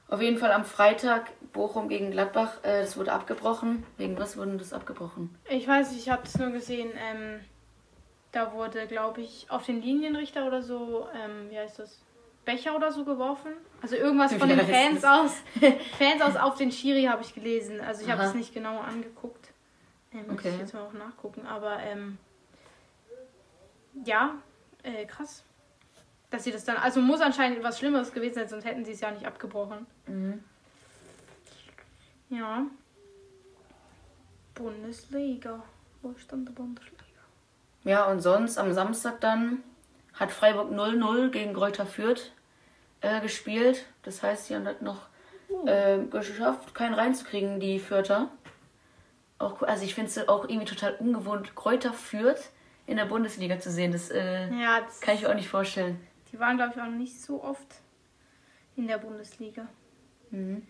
Auf 0.08 0.22
jeden 0.22 0.38
Fall 0.38 0.52
am 0.52 0.64
Freitag 0.64 1.32
Bochum 1.54 1.90
gegen 1.90 2.12
Gladbach. 2.12 2.64
Äh, 2.64 2.82
das 2.82 2.98
wurde 2.98 3.12
abgebrochen. 3.12 3.84
Wegen 3.98 4.18
was 4.18 4.38
wurde 4.38 4.58
das 4.58 4.74
abgebrochen? 4.74 5.36
Ich 5.50 5.68
weiß, 5.68 5.96
ich 5.96 6.10
habe 6.10 6.24
es 6.24 6.38
nur 6.38 6.52
gesehen. 6.52 6.92
Ähm, 6.96 7.40
da 8.34 8.52
wurde, 8.52 8.88
glaube 8.88 9.22
ich, 9.22 9.50
auf 9.50 9.66
den 9.66 9.82
Linienrichter 9.82 10.46
oder 10.46 10.62
so, 10.62 11.08
ähm, 11.16 11.50
wie 11.50 11.58
heißt 11.58 11.80
das? 11.80 12.02
Becher 12.46 12.76
oder 12.76 12.92
so 12.92 13.06
geworfen. 13.06 13.54
Also 13.82 13.96
irgendwas 13.96 14.34
von 14.34 14.50
den 14.50 14.60
Fans 14.60 15.06
aus. 15.06 15.42
Fans 15.98 16.22
aus 16.22 16.36
auf 16.36 16.56
den 16.56 16.72
Schiri 16.72 17.04
habe 17.04 17.22
ich 17.22 17.34
gelesen. 17.34 17.80
Also 17.80 18.04
ich 18.04 18.12
habe 18.12 18.24
es 18.24 18.34
nicht 18.34 18.54
genau 18.54 18.80
angeguckt. 18.80 19.54
Ähm, 20.12 20.28
muss 20.28 20.40
okay. 20.40 20.50
ich 20.50 20.58
jetzt 20.58 20.74
mal 20.74 20.82
auch 20.82 20.94
nachgucken. 20.94 21.46
Aber 21.46 21.80
ähm, 21.80 22.18
ja, 24.04 24.36
äh, 24.82 25.06
krass. 25.06 25.44
Dass 26.32 26.44
sie 26.44 26.52
das 26.52 26.66
dann. 26.66 26.76
Also 26.78 27.00
muss 27.00 27.22
anscheinend 27.22 27.64
was 27.64 27.80
Schlimmeres 27.80 28.12
gewesen 28.12 28.34
sein, 28.34 28.50
sonst 28.50 28.66
hätten 28.66 28.84
sie 28.84 28.92
es 28.92 29.00
ja 29.00 29.12
nicht 29.12 29.26
abgebrochen. 29.26 29.86
Mhm. 30.08 30.44
Ja. 32.30 32.66
Bundesliga. 34.56 35.64
Wo 36.02 36.12
ist 36.12 36.30
dann 36.32 36.44
der 36.44 36.52
Bundesliga? 36.52 37.03
Ja, 37.84 38.06
und 38.06 38.22
sonst 38.22 38.58
am 38.58 38.74
Samstag 38.74 39.20
dann 39.22 39.64
hat 40.14 40.32
Freiburg 40.32 40.72
0-0 40.72 41.30
gegen 41.30 41.54
Greuther 41.54 41.86
Fürth 41.86 42.32
äh, 43.02 43.20
gespielt. 43.22 43.86
Das 44.04 44.24
heißt, 44.24 44.48
sie 44.48 44.56
haben 44.56 44.66
halt 44.66 44.82
noch 44.82 45.02
äh, 45.66 46.00
geschafft, 46.06 46.74
keinen 46.74 46.94
reinzukriegen, 46.94 47.60
die 47.60 47.80
Fürther. 47.80 48.30
Auch, 49.40 49.62
also 49.64 49.84
ich 49.84 49.96
finde 49.96 50.10
es 50.10 50.28
auch 50.28 50.48
irgendwie 50.48 50.66
total 50.66 50.96
ungewohnt, 50.96 51.56
Kräuter 51.56 51.94
Fürth 51.94 52.52
in 52.86 52.98
der 52.98 53.06
Bundesliga 53.06 53.60
zu 53.60 53.72
sehen. 53.72 53.92
Das, 53.92 54.10
äh, 54.10 54.50
ja, 54.54 54.82
das 54.82 55.02
kann 55.02 55.16
ich 55.16 55.22
mir 55.22 55.30
auch 55.30 55.36
nicht 55.36 55.50
vorstellen. 55.50 56.00
Die 56.32 56.40
waren, 56.40 56.58
glaube 56.58 56.74
ich, 56.76 56.82
auch 56.82 56.88
nicht 56.88 57.22
so 57.22 57.44
oft 57.44 57.68
in 58.76 58.88
der 58.88 58.98
Bundesliga. 58.98 59.68
Mhm. 60.32 60.66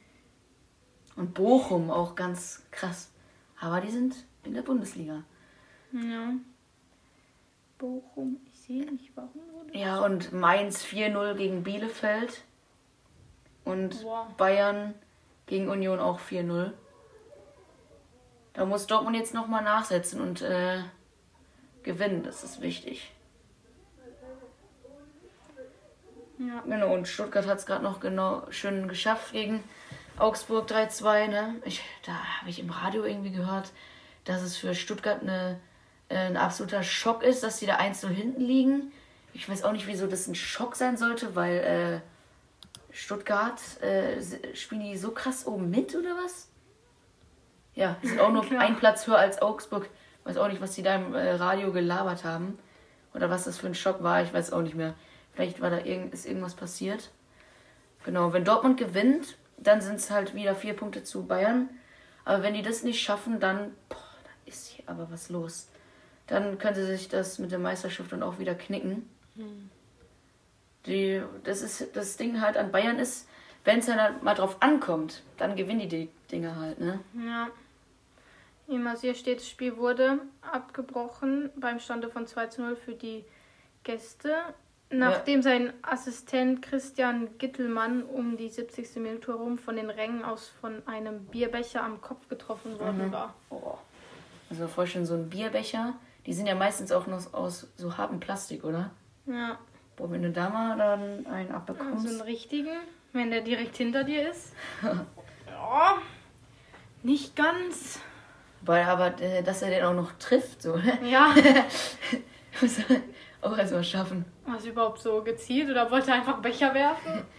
Und 1.16 1.34
Bochum 1.34 1.92
auch 1.92 2.16
ganz 2.16 2.64
krass. 2.72 3.12
Aber 3.60 3.80
die 3.82 3.92
sind 3.92 4.16
in 4.44 4.54
der 4.54 4.64
Bundesliga. 4.64 5.24
Ja. 5.92 6.34
Bochum, 7.84 8.40
ich 8.46 8.62
sehe 8.62 8.86
nicht, 8.86 9.12
warum 9.14 9.42
wurde 9.52 9.78
Ja, 9.78 10.00
und 10.00 10.32
Mainz 10.32 10.86
4-0 10.86 11.34
gegen 11.34 11.64
Bielefeld. 11.64 12.46
Und 13.66 14.06
wow. 14.06 14.28
Bayern 14.38 14.94
gegen 15.48 15.68
Union 15.68 16.00
auch 16.00 16.22
4-0. 16.22 16.72
Da 18.54 18.66
muss 18.66 18.88
Dortmund 18.88 19.18
jetzt 19.18 19.34
nochmal 19.34 19.66
nachsetzen 19.66 20.22
und 20.22 20.42
äh, 20.42 20.82
gewinnen. 21.84 22.24
Das 22.24 22.46
ist 22.46 22.62
wichtig. 22.62 23.12
Ja. 26.40 26.62
Genau, 26.62 26.94
und 26.94 27.10
Stuttgart 27.10 27.48
hat 27.48 27.58
es 27.58 27.66
gerade 27.66 27.84
noch 27.84 28.00
genau 28.00 28.50
schön 28.50 28.88
geschafft 28.88 29.34
gegen 29.34 29.62
Augsburg 30.18 30.72
3-2. 30.72 31.28
Ne? 31.28 31.62
da 32.06 32.14
habe 32.40 32.50
ich 32.50 32.60
im 32.60 32.70
Radio 32.70 33.04
irgendwie 33.04 33.32
gehört, 33.32 33.74
dass 34.24 34.42
es 34.42 34.56
für 34.56 34.74
Stuttgart 34.74 35.22
eine 35.22 35.60
ein 36.16 36.38
absoluter 36.38 36.84
Schock 36.84 37.24
ist, 37.24 37.44
dass 37.44 37.60
sie 37.60 37.66
da 37.66 37.76
1 37.76 38.04
0 38.04 38.12
hinten 38.12 38.42
liegen. 38.42 38.92
Ich 39.34 39.50
weiß 39.50 39.64
auch 39.64 39.72
nicht, 39.72 39.88
wieso 39.88 40.08
das 40.08 40.28
ein 40.28 40.36
Schock 40.36 40.76
sein 40.76 40.98
sollte, 40.98 41.36
weil 41.36 42.02
äh, 42.92 42.96
Stuttgart 42.96 43.60
äh, 43.82 44.22
spielen 44.56 44.82
die 44.82 44.98
so 44.98 45.12
krass 45.12 45.48
oben 45.48 45.70
mit 45.70 45.96
oder 45.96 46.16
was? 46.24 46.48
Ja, 47.74 47.98
sind 48.04 48.20
auch 48.20 48.32
nur 48.32 48.44
ein 48.60 48.78
Platz 48.78 49.08
höher 49.08 49.18
als 49.18 49.42
Augsburg. 49.42 49.90
Ich 50.20 50.26
weiß 50.26 50.38
auch 50.38 50.48
nicht, 50.48 50.62
was 50.62 50.76
die 50.76 50.84
da 50.84 50.96
im 50.96 51.16
äh, 51.16 51.32
Radio 51.32 51.72
gelabert 51.72 52.24
haben. 52.24 52.60
Oder 53.14 53.30
was 53.30 53.44
das 53.46 53.58
für 53.58 53.68
ein 53.68 53.76
Schock 53.76 54.02
war, 54.02 54.24
ich 54.24 54.34
weiß 54.34 54.54
auch 54.54 54.62
nicht 54.62 54.76
mehr. 54.76 54.96
Vielleicht 55.34 55.62
war 55.62 55.70
da 55.70 55.80
irgend, 55.80 56.14
ist 56.14 56.26
irgendwas 56.26 56.56
passiert. 56.56 57.12
Genau, 58.06 58.34
wenn 58.34 58.44
Dortmund 58.44 58.78
gewinnt, 58.78 59.38
dann 59.58 59.82
sind 59.82 59.96
es 59.96 60.12
halt 60.12 60.34
wieder 60.36 60.56
vier 60.56 60.76
Punkte 60.76 61.04
zu 61.04 61.26
Bayern. 61.26 61.70
Aber 62.26 62.44
wenn 62.44 62.54
die 62.54 62.62
das 62.62 62.84
nicht 62.84 63.02
schaffen, 63.02 63.40
dann, 63.40 63.72
boah, 63.90 63.98
dann 64.24 64.34
ist 64.46 64.68
hier 64.68 64.84
aber 64.88 65.10
was 65.12 65.30
los 65.30 65.68
dann 66.28 66.58
könnte 66.58 66.86
sich 66.86 67.10
das 67.10 67.40
mit 67.40 67.52
der 67.52 67.60
Meisterschaft 67.60 68.12
dann 68.12 68.24
auch 68.24 68.40
wieder 68.40 68.56
knicken. 68.56 69.10
Hm. 69.36 69.70
Die, 70.86 71.22
das, 71.44 71.62
ist, 71.62 71.96
das 71.96 72.18
Ding 72.18 72.42
halt 72.42 72.58
an 72.58 72.72
Bayern 72.72 73.00
ist, 73.00 73.28
wenn 73.64 73.80
es 73.80 73.86
dann 73.86 74.02
halt 74.02 74.24
mal 74.24 74.34
drauf 74.34 74.58
ankommt, 74.60 75.24
dann 75.38 75.56
gewinnen 75.56 75.80
die 75.82 75.88
die 75.88 76.10
Dinge 76.32 76.56
halt, 76.56 76.80
ne? 76.80 77.00
Ja. 77.26 77.50
Immer 78.68 78.98
hier 78.98 79.16
steht, 79.16 79.40
das 79.40 79.50
Spiel 79.50 79.78
wurde 79.78 80.20
abgebrochen 80.42 81.50
beim 81.56 81.80
Stande 81.80 82.10
von 82.10 82.28
2 82.28 82.48
zu 82.48 82.62
0 82.62 82.76
für 82.76 82.94
die 82.94 83.26
Gäste, 83.84 84.36
nachdem 84.90 85.40
ja. 85.40 85.44
sein 85.44 85.74
Assistent 85.82 86.62
Christian 86.62 87.38
Gittelmann 87.38 88.04
um 88.04 88.38
die 88.38 88.50
70. 88.50 88.96
Minute 88.98 89.34
herum 89.34 89.58
von 89.58 89.76
den 89.76 89.90
Rängen 89.90 90.24
aus 90.24 90.52
von 90.62 90.82
einem 90.88 91.26
Bierbecher 91.26 91.84
am 91.84 92.00
Kopf 92.02 92.30
getroffen 92.30 92.80
worden 92.80 93.08
mhm. 93.08 93.12
war. 93.12 93.34
Oh. 93.50 93.78
Also 94.50 94.68
vorstellen, 94.68 95.06
so 95.06 95.16
ein 95.16 95.30
Bierbecher, 95.30 95.96
die 96.26 96.34
sind 96.34 96.48
ja 96.48 96.56
meistens 96.56 96.92
auch 96.92 97.08
noch 97.08 97.34
aus 97.34 97.68
so 97.76 97.98
hartem 97.98 98.20
Plastik, 98.20 98.64
oder? 98.64 98.92
Ja. 99.26 99.58
Boah, 99.96 100.12
wenn 100.12 100.24
du 100.24 100.32
da 100.32 100.50
mal 100.50 100.78
dann 100.78 101.26
einen 101.28 101.52
abbekommst. 101.52 102.08
So 102.08 102.10
einen 102.10 102.22
richtigen, 102.22 102.72
wenn 103.12 103.30
der 103.30 103.42
direkt 103.42 103.76
hinter 103.78 104.04
dir 104.04 104.30
ist. 104.30 104.54
ja. 104.82 105.98
Nicht 107.04 107.36
ganz. 107.36 108.00
Weil 108.62 108.86
aber, 108.86 109.22
äh, 109.22 109.44
dass 109.44 109.62
er 109.62 109.70
den 109.70 109.84
auch 109.84 109.94
noch 109.94 110.14
trifft, 110.14 110.62
so. 110.62 110.78
Ja. 111.04 111.34
Muss 112.62 112.78
er 112.80 113.02
auch 113.42 113.58
erstmal 113.58 113.84
schaffen. 113.84 114.26
Was 114.46 114.66
überhaupt 114.66 115.00
so 115.00 115.22
gezielt 115.22 115.70
oder 115.70 115.92
wollte 115.92 116.12
er 116.12 116.18
einfach 116.18 116.42
Becher 116.42 116.74
werfen? 116.74 117.24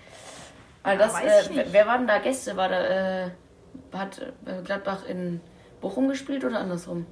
Also 0.86 0.98
das, 1.02 1.48
ja, 1.54 1.62
äh, 1.62 1.66
wer 1.72 1.86
war 1.86 1.96
denn 1.96 2.06
da 2.06 2.18
Gäste? 2.18 2.58
War 2.58 2.68
da, 2.68 3.24
äh, 3.24 3.30
hat 3.94 4.20
äh, 4.44 4.60
Gladbach 4.62 5.06
in 5.06 5.40
Bochum 5.80 6.08
gespielt 6.08 6.44
oder 6.44 6.60
andersrum? 6.60 7.06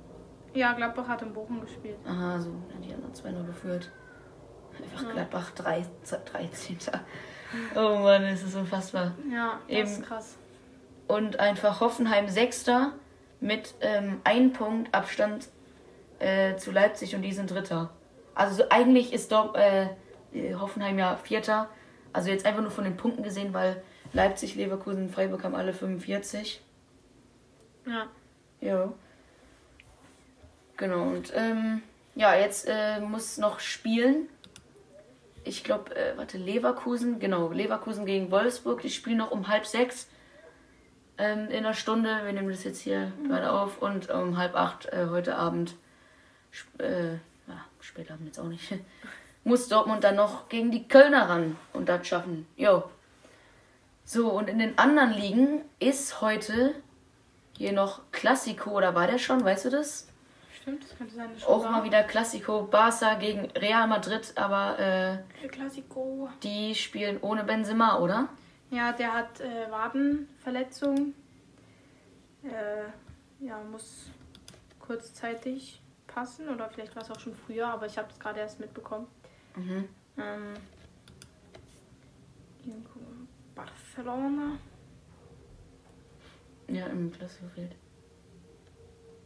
Ja, 0.54 0.72
Gladbach 0.72 1.08
hat 1.08 1.22
in 1.22 1.32
Bochum 1.32 1.60
gespielt. 1.60 1.98
Aha, 2.06 2.38
so. 2.38 2.50
Die 2.82 2.92
haben 2.92 3.02
2-0 3.12 3.46
geführt. 3.46 3.90
Einfach 4.82 5.02
ja. 5.04 5.12
Gladbach 5.12 5.50
3, 5.52 5.86
13. 6.32 6.78
Oh 7.74 7.98
Mann, 7.98 8.24
ist 8.24 8.44
das 8.44 8.54
unfassbar. 8.54 9.12
Ja, 9.30 9.60
das 9.68 9.76
Eben. 9.76 9.88
ist 9.88 10.02
krass. 10.02 10.36
Und 11.06 11.38
einfach 11.40 11.80
Hoffenheim 11.80 12.28
6. 12.28 12.66
mit 13.40 13.74
ähm, 13.80 14.20
einem 14.24 14.52
Punkt 14.52 14.94
Abstand 14.94 15.48
äh, 16.18 16.56
zu 16.56 16.70
Leipzig 16.70 17.14
und 17.14 17.22
die 17.22 17.32
sind 17.32 17.50
Dritter. 17.50 17.90
Also 18.34 18.56
so, 18.56 18.64
eigentlich 18.70 19.12
ist 19.12 19.32
doch 19.32 19.54
äh, 19.54 19.88
Hoffenheim 20.58 20.98
ja 20.98 21.16
Vierter. 21.16 21.68
Also 22.12 22.30
jetzt 22.30 22.46
einfach 22.46 22.62
nur 22.62 22.70
von 22.70 22.84
den 22.84 22.96
Punkten 22.96 23.22
gesehen, 23.22 23.52
weil 23.52 23.82
Leipzig, 24.12 24.54
Leverkusen, 24.54 25.10
Freiburg 25.10 25.44
haben 25.44 25.54
alle 25.54 25.72
45. 25.72 26.62
Ja. 27.86 28.06
Ja. 28.60 28.92
Genau, 30.82 31.04
und 31.04 31.32
ähm, 31.36 31.80
ja, 32.16 32.34
jetzt 32.34 32.66
äh, 32.68 32.98
muss 32.98 33.38
noch 33.38 33.60
spielen. 33.60 34.28
Ich 35.44 35.62
glaube, 35.62 35.94
äh, 35.94 36.16
warte, 36.16 36.38
Leverkusen, 36.38 37.20
genau, 37.20 37.52
Leverkusen 37.52 38.04
gegen 38.04 38.32
Wolfsburg. 38.32 38.82
Die 38.82 38.90
spielen 38.90 39.18
noch 39.18 39.30
um 39.30 39.46
halb 39.46 39.64
sechs 39.64 40.08
ähm, 41.18 41.46
in 41.50 41.58
einer 41.58 41.74
Stunde. 41.74 42.22
Wir 42.24 42.32
nehmen 42.32 42.50
das 42.50 42.64
jetzt 42.64 42.80
hier 42.80 43.12
mhm. 43.16 43.28
gerade 43.28 43.52
auf 43.52 43.80
und 43.80 44.10
um 44.10 44.36
halb 44.36 44.56
acht 44.56 44.86
äh, 44.86 45.06
heute 45.08 45.36
Abend, 45.36 45.76
äh, 46.78 47.12
ja, 47.12 47.64
später 47.78 48.14
Abend 48.14 48.26
jetzt 48.26 48.40
auch 48.40 48.48
nicht, 48.48 48.74
muss 49.44 49.68
Dortmund 49.68 50.02
dann 50.02 50.16
noch 50.16 50.48
gegen 50.48 50.72
die 50.72 50.88
Kölner 50.88 51.28
ran 51.28 51.56
und 51.72 51.88
das 51.88 52.08
schaffen. 52.08 52.48
Jo. 52.56 52.82
So, 54.04 54.32
und 54.32 54.50
in 54.50 54.58
den 54.58 54.76
anderen 54.78 55.12
Ligen 55.12 55.60
ist 55.78 56.20
heute 56.20 56.74
hier 57.56 57.72
noch 57.72 58.00
Klassiko, 58.10 58.72
oder 58.72 58.96
war 58.96 59.06
der 59.06 59.18
schon, 59.18 59.44
weißt 59.44 59.66
du 59.66 59.70
das? 59.70 60.08
Stimmt, 60.62 60.84
das 60.84 60.96
könnte 60.96 61.14
sein. 61.14 61.30
Auch 61.46 61.68
mal 61.68 61.82
wieder 61.82 62.04
Klassiko. 62.04 62.62
Barca 62.62 63.14
gegen 63.14 63.50
Real 63.50 63.88
Madrid, 63.88 64.32
aber 64.36 64.78
äh, 64.78 65.18
die 66.42 66.74
spielen 66.76 67.18
ohne 67.20 67.42
Benzema, 67.42 67.98
oder? 67.98 68.28
Ja, 68.70 68.92
der 68.92 69.12
hat 69.12 69.40
äh, 69.40 69.68
Wadenverletzung. 69.70 71.14
Äh, 72.44 73.44
ja, 73.44 73.58
muss 73.70 74.06
kurzzeitig 74.78 75.82
passen 76.06 76.48
oder 76.48 76.68
vielleicht 76.68 76.94
war 76.94 77.02
es 77.02 77.10
auch 77.10 77.18
schon 77.18 77.34
früher, 77.34 77.66
aber 77.66 77.86
ich 77.86 77.98
habe 77.98 78.08
es 78.10 78.20
gerade 78.20 78.38
erst 78.38 78.60
mitbekommen. 78.60 79.08
Mhm. 79.56 79.88
Ähm, 80.16 80.54
Barcelona. 83.56 84.58
Ja, 86.68 86.86
im 86.86 87.10
Klassiko-Feld. 87.10 87.74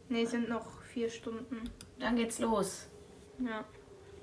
Ne, 0.09 0.25
sind 0.25 0.49
noch 0.49 0.76
vier 0.97 1.11
Stunden. 1.11 1.69
Dann 1.99 2.15
geht's 2.15 2.39
los. 2.39 2.87
Ja, 3.37 3.63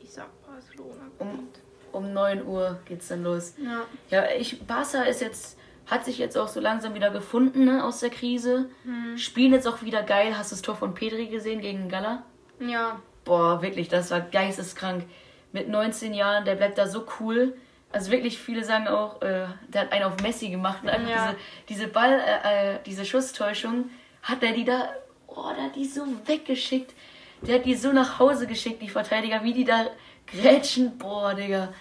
ich 0.03 0.11
sag 0.11 0.27
Barcelona. 0.45 1.09
Um, 1.21 1.49
um 1.93 2.13
9 2.13 2.45
Uhr 2.45 2.81
geht's 2.85 3.07
dann 3.07 3.23
los. 3.23 3.55
Ja. 3.63 3.83
Ja, 4.11 4.25
ich, 4.37 4.61
Barca 4.67 5.05
ist 5.05 5.21
jetzt, 5.21 5.57
hat 5.87 6.05
sich 6.05 6.19
jetzt 6.19 6.37
auch 6.37 6.49
so 6.49 6.59
langsam 6.59 6.95
wieder 6.95 7.11
gefunden 7.11 7.67
ne, 7.67 7.85
aus 7.85 8.01
der 8.01 8.11
Krise. 8.11 8.71
Mhm. 8.83 9.17
Spielen 9.19 9.53
jetzt 9.53 9.69
auch 9.69 9.83
wieder 9.83 10.03
geil. 10.03 10.37
Hast 10.37 10.51
du 10.51 10.57
das 10.57 10.63
Tor 10.63 10.75
von 10.75 10.95
Pedri 10.95 11.29
gesehen 11.29 11.61
gegen 11.61 11.89
Gala? 11.89 12.25
Ja. 12.59 13.01
Boah, 13.25 13.63
wirklich, 13.63 13.87
das 13.87 14.11
war 14.11 14.21
geisteskrank. 14.23 15.05
Mit 15.53 15.69
19 15.69 16.13
Jahren, 16.13 16.45
der 16.45 16.57
bleibt 16.57 16.77
da 16.77 16.89
so 16.89 17.07
cool. 17.21 17.57
Also 17.93 18.11
wirklich, 18.11 18.37
viele 18.41 18.65
sagen 18.65 18.89
auch, 18.89 19.23
äh, 19.23 19.47
der 19.69 19.83
hat 19.83 19.93
einen 19.93 20.07
auf 20.07 20.21
Messi 20.21 20.49
gemacht. 20.51 20.83
Und 20.83 20.89
einfach 20.89 21.09
Ja. 21.09 21.35
diese, 21.69 21.83
diese 21.83 21.87
Ball, 21.93 22.19
äh, 22.19 22.75
äh, 22.75 22.79
diese 22.85 23.05
Schusstäuschung, 23.05 23.91
hat 24.25 24.43
er 24.43 24.51
die 24.53 24.65
da, 24.65 24.89
oh, 25.37 25.53
der 25.57 25.65
hat 25.65 25.77
die 25.77 25.85
so 25.85 26.07
weggeschickt. 26.27 26.95
Der 27.43 27.57
hat 27.57 27.67
die 27.67 27.75
so 27.75 27.93
nach 27.93 28.19
Hause 28.19 28.47
geschickt, 28.47 28.81
die 28.81 28.89
Verteidiger, 28.89 29.45
wie 29.45 29.53
die 29.53 29.65
da 29.65 29.87
grätschen. 30.27 30.97
Boah, 30.99 31.35
Digga. 31.35 31.73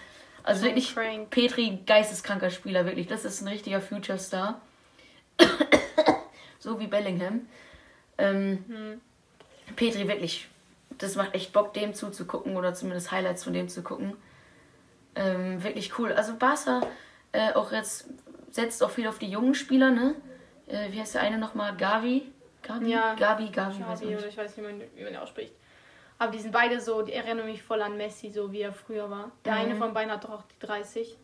Also 0.42 0.60
So 0.60 0.66
wirklich, 0.66 0.94
crank. 0.94 1.30
Petri, 1.30 1.78
geisteskranker 1.86 2.50
Spieler, 2.50 2.84
wirklich. 2.84 3.06
Das 3.06 3.24
ist 3.24 3.40
ein 3.40 3.48
richtiger 3.48 3.80
Future 3.80 4.18
Star. 4.18 4.60
so 6.58 6.78
wie 6.80 6.86
Bellingham. 6.86 7.46
Ähm, 8.18 8.64
Hm. 8.68 9.00
Petri, 9.76 10.06
wirklich. 10.06 10.48
Das 10.98 11.16
macht 11.16 11.34
echt 11.34 11.52
Bock, 11.52 11.72
dem 11.74 11.94
zuzugucken 11.94 12.56
oder 12.56 12.74
zumindest 12.74 13.10
Highlights 13.10 13.44
von 13.44 13.52
dem 13.52 13.68
zu 13.68 13.82
gucken. 13.82 14.14
Ähm, 15.14 15.62
wirklich 15.62 15.98
cool. 15.98 16.12
Also 16.12 16.36
Barca 16.36 16.82
äh, 17.32 17.52
auch 17.54 17.72
jetzt 17.72 18.06
setzt 18.50 18.82
auch 18.82 18.90
viel 18.90 19.08
auf 19.08 19.18
die 19.18 19.28
jungen 19.28 19.54
Spieler, 19.54 19.90
ne? 19.90 20.14
Äh, 20.68 20.92
wie 20.92 21.00
heißt 21.00 21.14
der 21.14 21.22
eine 21.22 21.38
nochmal? 21.38 21.76
Gavi? 21.76 22.30
Gavi? 22.66 22.90
Ja. 22.90 23.14
Gabi, 23.14 23.50
Xavi 23.50 23.76
ich 24.12 24.16
oder 24.18 24.26
ich 24.26 24.36
weiß 24.36 24.56
nicht, 24.56 24.66
wie 24.68 24.72
man, 24.72 24.82
wie 24.96 25.04
man 25.04 25.16
ausspricht. 25.16 25.52
Aber 26.18 26.30
die 26.32 26.38
sind 26.38 26.52
beide 26.52 26.80
so, 26.80 27.02
die 27.02 27.12
erinnern 27.12 27.46
mich 27.46 27.62
voll 27.62 27.82
an 27.82 27.96
Messi, 27.96 28.30
so 28.30 28.50
wie 28.52 28.60
er 28.62 28.72
früher 28.72 29.10
war. 29.10 29.30
Der 29.44 29.52
Mhm. 29.54 29.58
eine 29.60 29.76
von 29.76 29.92
beiden 29.94 30.10
hat 30.12 30.24
doch 30.24 30.30
auch 30.30 30.42
die 30.42 30.66
30. 30.66 31.16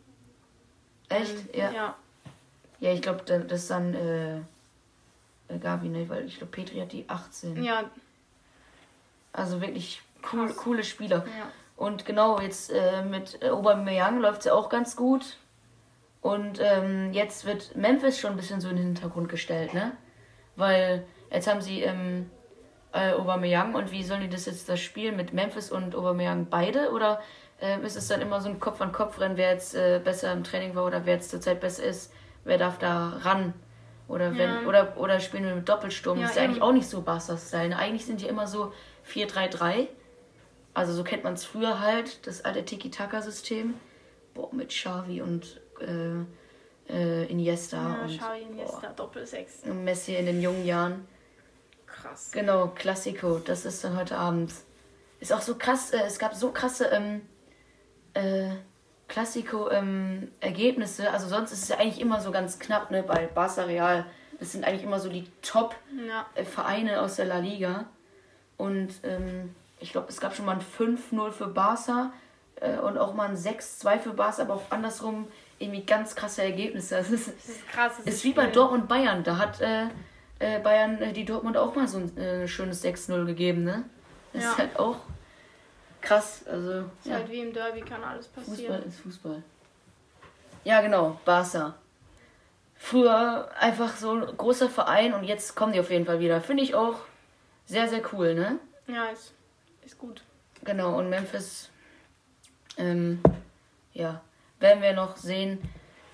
Echt? 1.09 1.35
Ähm, 1.53 1.59
ja. 1.59 1.71
Ja. 1.71 1.95
Ja, 2.79 2.93
ich 2.93 3.01
glaube, 3.01 3.23
das 3.25 3.61
ist 3.61 3.69
dann 3.71 3.93
äh, 3.93 4.37
äh, 4.37 5.57
Gavi, 5.59 5.87
ne? 5.89 6.07
Weil 6.09 6.25
ich 6.25 6.37
glaube, 6.37 6.51
Petri 6.51 6.79
hat 6.79 6.91
die 6.91 7.05
18. 7.07 7.63
Ja. 7.63 7.83
Also 9.33 9.61
wirklich 9.61 10.01
cool, 10.33 10.47
Krass. 10.47 10.57
coole 10.57 10.83
Spieler. 10.83 11.17
Ja. 11.37 11.51
Und 11.77 12.05
genau, 12.05 12.39
jetzt 12.39 12.71
äh, 12.71 13.03
mit 13.03 13.41
äh, 13.41 13.49
Aubameyang 13.49 14.19
läuft 14.19 14.39
es 14.39 14.45
ja 14.45 14.53
auch 14.53 14.69
ganz 14.69 14.95
gut. 14.95 15.37
Und 16.21 16.59
ähm, 16.61 17.13
jetzt 17.13 17.45
wird 17.45 17.75
Memphis 17.75 18.19
schon 18.19 18.31
ein 18.31 18.37
bisschen 18.37 18.61
so 18.61 18.69
in 18.69 18.75
den 18.75 18.85
Hintergrund 18.87 19.29
gestellt, 19.29 19.73
ne? 19.73 19.93
Weil 20.55 21.05
jetzt 21.31 21.47
haben 21.47 21.61
sie 21.61 21.81
ähm, 21.81 22.29
äh, 22.93 23.13
Aubameyang 23.13 23.73
und 23.75 23.91
wie 23.91 24.03
sollen 24.03 24.21
die 24.21 24.29
das 24.29 24.45
jetzt 24.45 24.67
das 24.69 24.79
spielen 24.79 25.15
mit 25.15 25.33
Memphis 25.33 25.71
und 25.71 25.95
Aubameyang 25.95 26.47
beide? 26.49 26.91
Oder 26.91 27.21
ähm, 27.61 27.83
ist 27.83 27.95
es 27.95 28.07
dann 28.07 28.21
immer 28.21 28.41
so 28.41 28.49
ein 28.49 28.59
Kopf-an-Kopf-Rennen, 28.59 29.37
wer 29.37 29.51
jetzt 29.51 29.75
äh, 29.75 29.99
besser 30.03 30.31
im 30.33 30.43
Training 30.43 30.75
war 30.75 30.85
oder 30.85 31.05
wer 31.05 31.15
jetzt 31.15 31.29
zurzeit 31.29 31.59
besser 31.59 31.83
ist? 31.83 32.11
Wer 32.43 32.57
darf 32.57 32.77
da 32.79 33.19
ran? 33.21 33.53
Oder 34.07 34.35
wenn 34.37 34.49
Ja. 34.49 34.61
oder, 34.67 34.97
oder 34.97 35.19
spielen 35.19 35.45
wir 35.45 35.55
mit 35.55 35.69
Doppelsturm? 35.69 36.17
Ja, 36.17 36.23
das 36.23 36.31
ist 36.31 36.37
ja 36.37 36.43
eigentlich 36.43 36.61
auch 36.61 36.73
nicht 36.73 36.89
so 36.89 37.01
Barca-Style. 37.01 37.69
Ne? 37.69 37.77
Eigentlich 37.77 38.05
sind 38.05 38.19
die 38.21 38.27
immer 38.27 38.45
so 38.47 38.73
4-3-3. 39.07 39.87
Also 40.73 40.91
so 40.93 41.03
kennt 41.03 41.23
man 41.23 41.33
es 41.33 41.45
früher 41.45 41.79
halt, 41.79 42.25
das 42.27 42.43
alte 42.43 42.65
Tiki-Taka-System. 42.65 43.75
Boah, 44.33 44.49
mit 44.53 44.69
Xavi 44.69 45.21
und 45.21 45.61
äh, 45.79 46.91
äh, 46.93 47.25
Iniesta 47.25 47.77
Ja, 47.77 48.01
und 48.03 48.17
Xavi, 48.17 48.41
Iniesta, 48.41 48.87
Doppel-Sechs. 48.95 49.63
und 49.65 49.83
Messi 49.83 50.15
in 50.15 50.25
den 50.25 50.41
jungen 50.41 50.65
Jahren. 50.65 51.07
Krass. 52.01 52.29
Genau, 52.31 52.67
Klassiko, 52.75 53.39
das 53.39 53.65
ist 53.65 53.83
dann 53.83 53.97
heute 53.97 54.17
Abend. 54.17 54.51
Ist 55.19 55.33
auch 55.33 55.41
so 55.41 55.55
krass, 55.55 55.91
äh, 55.91 56.01
es 56.05 56.17
gab 56.19 56.33
so 56.33 56.51
krasse 56.51 56.85
ähm, 56.85 57.21
äh, 58.13 58.49
Klassiko-Ergebnisse. 59.07 61.11
also 61.11 61.27
sonst 61.27 61.51
ist 61.51 61.63
es 61.63 61.69
ja 61.69 61.77
eigentlich 61.77 61.99
immer 62.01 62.21
so 62.21 62.31
ganz 62.31 62.59
knapp, 62.59 62.91
ne, 62.91 63.03
bei 63.03 63.27
Barca 63.27 63.63
Real. 63.63 64.05
Das 64.39 64.53
sind 64.53 64.63
eigentlich 64.65 64.83
immer 64.83 64.99
so 64.99 65.09
die 65.09 65.27
Top- 65.41 65.75
Ja. 66.07 66.25
äh, 66.35 66.45
Vereine 66.45 67.01
aus 67.01 67.17
der 67.17 67.25
La 67.25 67.39
Liga. 67.39 67.85
Und 68.57 68.89
ähm, 69.03 69.53
ich 69.79 69.91
glaube, 69.91 70.07
es 70.09 70.19
gab 70.19 70.35
schon 70.35 70.45
mal 70.45 70.57
ein 70.57 70.61
5-0 70.97 71.31
für 71.31 71.47
Barca 71.47 72.11
äh, 72.55 72.77
und 72.77 72.97
auch 72.97 73.13
mal 73.13 73.29
ein 73.29 73.37
6-2 73.37 73.99
für 73.99 74.13
Barca, 74.13 74.41
aber 74.43 74.55
auch 74.55 74.71
andersrum 74.71 75.27
irgendwie 75.59 75.83
ganz 75.85 76.15
krasse 76.15 76.43
Ergebnisse. 76.43 76.95
Das 76.97 77.09
ist, 77.11 77.27
Das 77.27 77.49
ist 77.49 77.67
krass. 77.67 77.93
das 77.97 78.05
ist 78.15 78.23
wie 78.23 78.33
bei. 78.33 78.47
Dortmund 78.47 78.87
Bayern. 78.87 79.23
Da 79.23 79.37
hat 79.37 79.61
äh, 79.61 79.87
äh, 80.41 80.59
Bayern 80.59 81.01
äh, 81.01 81.13
die 81.13 81.25
Dortmund 81.25 81.55
auch 81.57 81.75
mal 81.75 81.87
so 81.87 81.99
ein 81.99 82.17
äh, 82.17 82.47
schönes 82.47 82.83
6-0 82.83 83.25
gegeben, 83.25 83.63
ne? 83.63 83.83
Das 84.33 84.43
Ja. 84.43 84.49
ist 84.51 84.57
halt 84.57 84.79
auch 84.79 84.97
krass. 86.01 86.45
Also, 86.47 86.79
Ist 86.79 87.05
ja. 87.05 87.15
halt 87.15 87.29
wie 87.29 87.41
im 87.41 87.53
Derby, 87.53 87.81
kann 87.81 88.03
alles 88.03 88.27
Fußball 88.27 88.45
passieren. 88.55 88.83
ist 88.83 88.99
Fußball. 89.01 89.43
Ja, 90.63 90.81
genau, 90.81 91.19
Barca. 91.25 91.75
Früher 92.75 93.49
einfach 93.59 93.95
so 93.95 94.13
ein 94.13 94.37
großer 94.37 94.67
Verein 94.69 95.13
und 95.13 95.23
jetzt 95.23 95.55
kommen 95.55 95.73
die 95.73 95.79
auf 95.79 95.91
jeden 95.91 96.05
Fall 96.05 96.19
wieder. 96.19 96.41
Finde 96.41 96.63
ich 96.63 96.73
auch 96.73 96.95
sehr, 97.65 97.87
sehr 97.87 98.01
cool, 98.13 98.33
ne? 98.33 98.57
Ja, 98.87 99.05
ist, 99.07 99.33
ist 99.85 99.97
gut. 99.99 100.23
Genau, 100.63 100.97
und 100.97 101.09
Memphis, 101.09 101.69
ähm, 102.77 103.21
ja, 103.93 104.21
werden 104.59 104.81
wir 104.81 104.93
noch 104.93 105.17
sehen, 105.17 105.59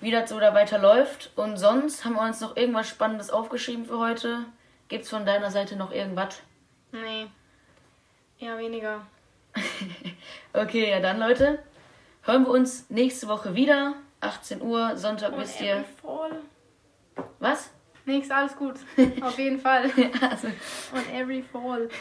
wie 0.00 0.10
das 0.10 0.30
so 0.30 0.38
da 0.40 0.54
weiterläuft. 0.54 1.30
Und 1.36 1.56
sonst 1.56 2.04
haben 2.04 2.14
wir 2.14 2.22
uns 2.22 2.40
noch 2.40 2.56
irgendwas 2.56 2.88
Spannendes 2.88 3.30
aufgeschrieben 3.30 3.84
für 3.86 3.98
heute. 3.98 4.44
Gibt's 4.88 5.10
von 5.10 5.26
deiner 5.26 5.50
Seite 5.50 5.76
noch 5.76 5.92
irgendwas? 5.92 6.40
Nee. 6.92 7.26
Eher 8.38 8.58
weniger. 8.58 9.06
Okay, 10.54 10.90
ja 10.90 10.98
dann, 11.00 11.18
Leute, 11.20 11.62
hören 12.22 12.44
wir 12.44 12.50
uns 12.50 12.88
nächste 12.90 13.28
Woche 13.28 13.54
wieder. 13.54 13.94
18 14.20 14.62
Uhr, 14.62 14.96
Sonntag 14.96 15.32
Und 15.32 15.40
wisst 15.40 15.56
every 15.60 15.66
ihr. 15.68 15.84
fall. 16.02 16.32
Was? 17.38 17.70
Nix, 18.06 18.30
alles 18.30 18.56
gut. 18.56 18.76
Auf 19.22 19.38
jeden 19.38 19.60
Fall. 19.60 19.84
also, 20.20 20.48
Und 20.92 21.12
every 21.14 21.42
fall. 21.42 21.88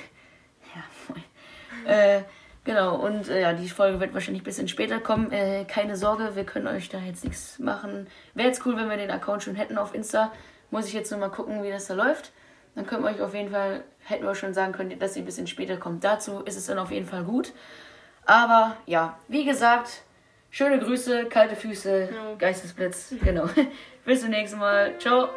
Äh, 1.86 2.24
genau, 2.68 2.96
und 2.98 3.28
äh, 3.30 3.42
ja, 3.42 3.54
die 3.54 3.68
Folge 3.70 4.00
wird 4.00 4.14
wahrscheinlich 4.14 4.44
ein 4.44 4.46
bisschen 4.46 4.68
später 4.68 5.00
kommen. 5.00 5.32
Äh, 5.32 5.66
keine 5.66 5.96
Sorge, 5.96 6.36
wir 6.36 6.44
können 6.44 6.68
euch 6.68 6.90
da 6.90 7.00
jetzt 7.00 7.24
nichts 7.24 7.58
machen. 7.58 8.06
Wäre 8.36 8.50
jetzt 8.50 8.64
cool, 8.66 8.78
wenn 8.78 8.90
wir 8.90 8.98
den 8.98 9.10
Account 9.10 9.42
schon 9.42 9.56
hätten 9.56 9.80
auf 9.80 9.96
Insta. 9.96 10.32
Muss 10.70 10.86
ich 10.88 10.94
jetzt 10.94 11.10
nur 11.10 11.20
mal 11.20 11.30
gucken, 11.30 11.64
wie 11.64 11.72
das 11.72 11.88
da 11.88 11.96
läuft. 11.96 12.32
Dann 12.76 12.86
können 12.86 13.04
wir 13.04 13.10
euch 13.10 13.22
auf 13.22 13.34
jeden 13.34 13.50
Fall, 13.50 13.84
hätten 14.04 14.24
wir 14.26 14.36
schon 14.36 14.54
sagen 14.54 14.72
können, 14.74 15.00
dass 15.00 15.16
ihr 15.16 15.24
ein 15.24 15.26
bisschen 15.26 15.48
später 15.48 15.78
kommt. 15.78 16.04
Dazu 16.04 16.42
ist 16.42 16.58
es 16.58 16.68
dann 16.68 16.78
auf 16.78 16.92
jeden 16.92 17.08
Fall 17.08 17.24
gut. 17.24 17.54
Aber 18.26 18.78
ja, 18.86 19.18
wie 19.28 19.46
gesagt, 19.46 20.04
schöne 20.52 20.78
Grüße, 20.78 21.26
kalte 21.26 21.56
Füße, 21.56 22.10
Ja. 22.14 22.36
Geistesblitz. 22.38 23.16
Genau. 23.24 23.46
Bis 24.06 24.22
zum 24.22 24.30
nächsten 24.30 24.60
Mal. 24.60 24.94
Ciao. 25.00 25.30